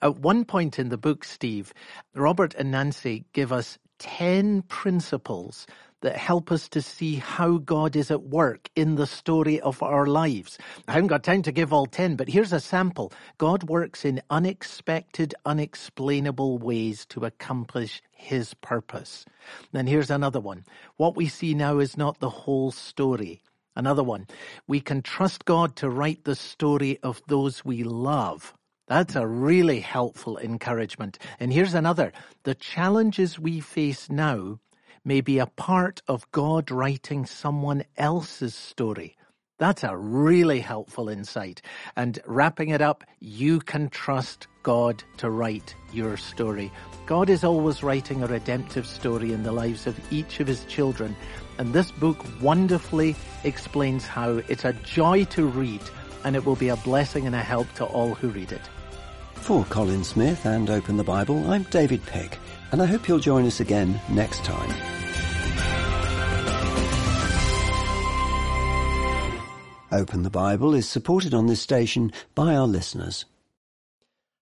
At 0.03 0.19
one 0.19 0.45
point 0.45 0.79
in 0.79 0.89
the 0.89 0.99
book, 0.99 1.25
Steve, 1.25 1.73
Robert 2.15 2.55
and 2.55 2.71
Nancy 2.71 3.25
give 3.33 3.53
us 3.53 3.79
10 3.99 4.63
principles 4.63 5.67
that 6.03 6.17
help 6.17 6.53
us 6.53 6.69
to 6.69 6.83
see 6.83 7.17
how 7.17 7.59
God 7.59 7.97
is 7.97 8.11
at 8.11 8.23
work 8.25 8.71
in 8.77 8.97
the 8.97 9.07
story 9.07 9.61
of 9.61 9.83
our 9.83 10.07
lives. 10.07 10.59
I 10.87 10.93
haven't 10.93 11.09
got 11.09 11.25
time 11.25 11.43
to 11.43 11.53
give 11.53 11.73
all 11.73 11.87
10, 11.87 12.17
but 12.17 12.29
here's 12.29 12.53
a 12.53 12.61
sample. 12.61 13.13
God 13.39 13.65
works 13.65 14.05
in 14.05 14.23
unexpected, 14.31 15.35
unexplainable 15.47 16.59
ways 16.59 17.07
to 17.07 17.25
accomplish 17.25 18.03
his 18.13 18.55
purpose. 18.55 19.25
Then 19.73 19.87
here's 19.87 20.11
another 20.11 20.41
one. 20.41 20.65
What 20.97 21.17
we 21.17 21.29
see 21.29 21.55
now 21.55 21.79
is 21.79 21.97
not 21.97 22.21
the 22.21 22.31
whole 22.31 22.71
story. 22.71 23.41
Another 23.75 24.05
one. 24.05 24.27
We 24.67 24.81
can 24.81 25.03
trust 25.03 25.45
God 25.45 25.77
to 25.77 25.91
write 25.91 26.25
the 26.25 26.37
story 26.37 26.99
of 27.03 27.23
those 27.29 27.65
we 27.65 27.83
love. 27.85 28.55
That's 28.89 29.17
a 29.17 29.27
really 29.27 29.81
helpful 29.81 30.39
encouragement. 30.39 31.19
And 31.41 31.53
here's 31.53 31.75
another. 31.75 32.13
The 32.45 32.55
challenges 32.55 33.37
we 33.37 33.59
face 33.59 34.09
now 34.09 34.61
may 35.05 35.21
be 35.21 35.39
a 35.39 35.47
part 35.47 36.03
of 36.07 36.31
God 36.31 36.71
writing 36.71 37.27
someone 37.27 37.83
else's 37.97 38.55
story. 38.55 39.17
That's 39.59 39.83
a 39.83 39.97
really 39.97 40.61
helpful 40.61 41.09
insight. 41.09 41.63
And 41.97 42.21
wrapping 42.27 42.69
it 42.69 42.81
up, 42.81 43.03
you 43.19 43.59
can 43.59 43.89
trust 43.89 44.47
God 44.63 45.03
to 45.17 45.31
write 45.31 45.75
your 45.93 46.17
story. 46.17 46.71
God 47.07 47.29
is 47.29 47.43
always 47.43 47.83
writing 47.83 48.23
a 48.23 48.29
redemptive 48.29 48.87
story 48.87 49.33
in 49.33 49.43
the 49.43 49.53
lives 49.53 49.89
of 49.89 49.99
each 50.13 50.39
of 50.39 50.47
his 50.47 50.65
children. 50.67 51.17
And 51.59 51.73
this 51.73 51.91
book 51.91 52.25
wonderfully 52.41 53.17
explains 53.43 54.07
how 54.07 54.43
it's 54.49 54.65
a 54.65 54.75
joy 54.75 55.25
to 55.27 55.47
read 55.47 55.81
and 56.23 56.37
it 56.37 56.45
will 56.45 56.57
be 56.57 56.69
a 56.69 56.77
blessing 56.77 57.27
and 57.27 57.35
a 57.35 57.43
help 57.43 57.73
to 57.75 57.85
all 57.85 58.15
who 58.15 58.29
read 58.29 58.53
it. 58.53 58.63
For 59.47 59.65
Colin 59.67 60.03
Smith 60.03 60.45
and 60.45 60.69
Open 60.69 60.97
the 60.97 61.05
Bible, 61.05 61.49
I'm 61.49 61.63
David 61.71 62.05
Peck, 62.05 62.37
and 62.73 62.83
I 62.83 62.87
hope 62.87 63.07
you'll 63.07 63.21
join 63.21 63.47
us 63.47 63.61
again 63.61 64.01
next 64.11 64.45
time. 64.45 64.69
Open 69.93 70.25
the 70.25 70.31
Bible 70.31 70.75
is 70.75 70.89
supported 70.89 71.33
on 71.33 71.47
this 71.47 71.61
station 71.61 72.11
by 72.35 72.57
our 72.57 72.67
listeners. 72.67 73.25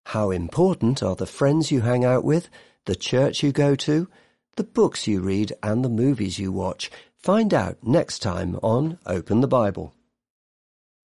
How 0.06 0.30
important 0.30 1.02
are 1.02 1.16
the 1.16 1.26
friends 1.26 1.70
you 1.70 1.82
hang 1.82 2.06
out 2.06 2.24
with, 2.24 2.48
the 2.86 2.96
church 2.96 3.42
you 3.42 3.52
go 3.52 3.74
to, 3.74 4.08
the 4.56 4.64
books 4.64 5.06
you 5.06 5.20
read 5.20 5.52
and 5.62 5.84
the 5.84 5.90
movies 5.90 6.38
you 6.38 6.50
watch? 6.50 6.90
Find 7.18 7.52
out 7.52 7.76
next 7.82 8.20
time 8.20 8.58
on 8.62 8.98
Open 9.04 9.42
the 9.42 9.48
Bible. 9.48 9.92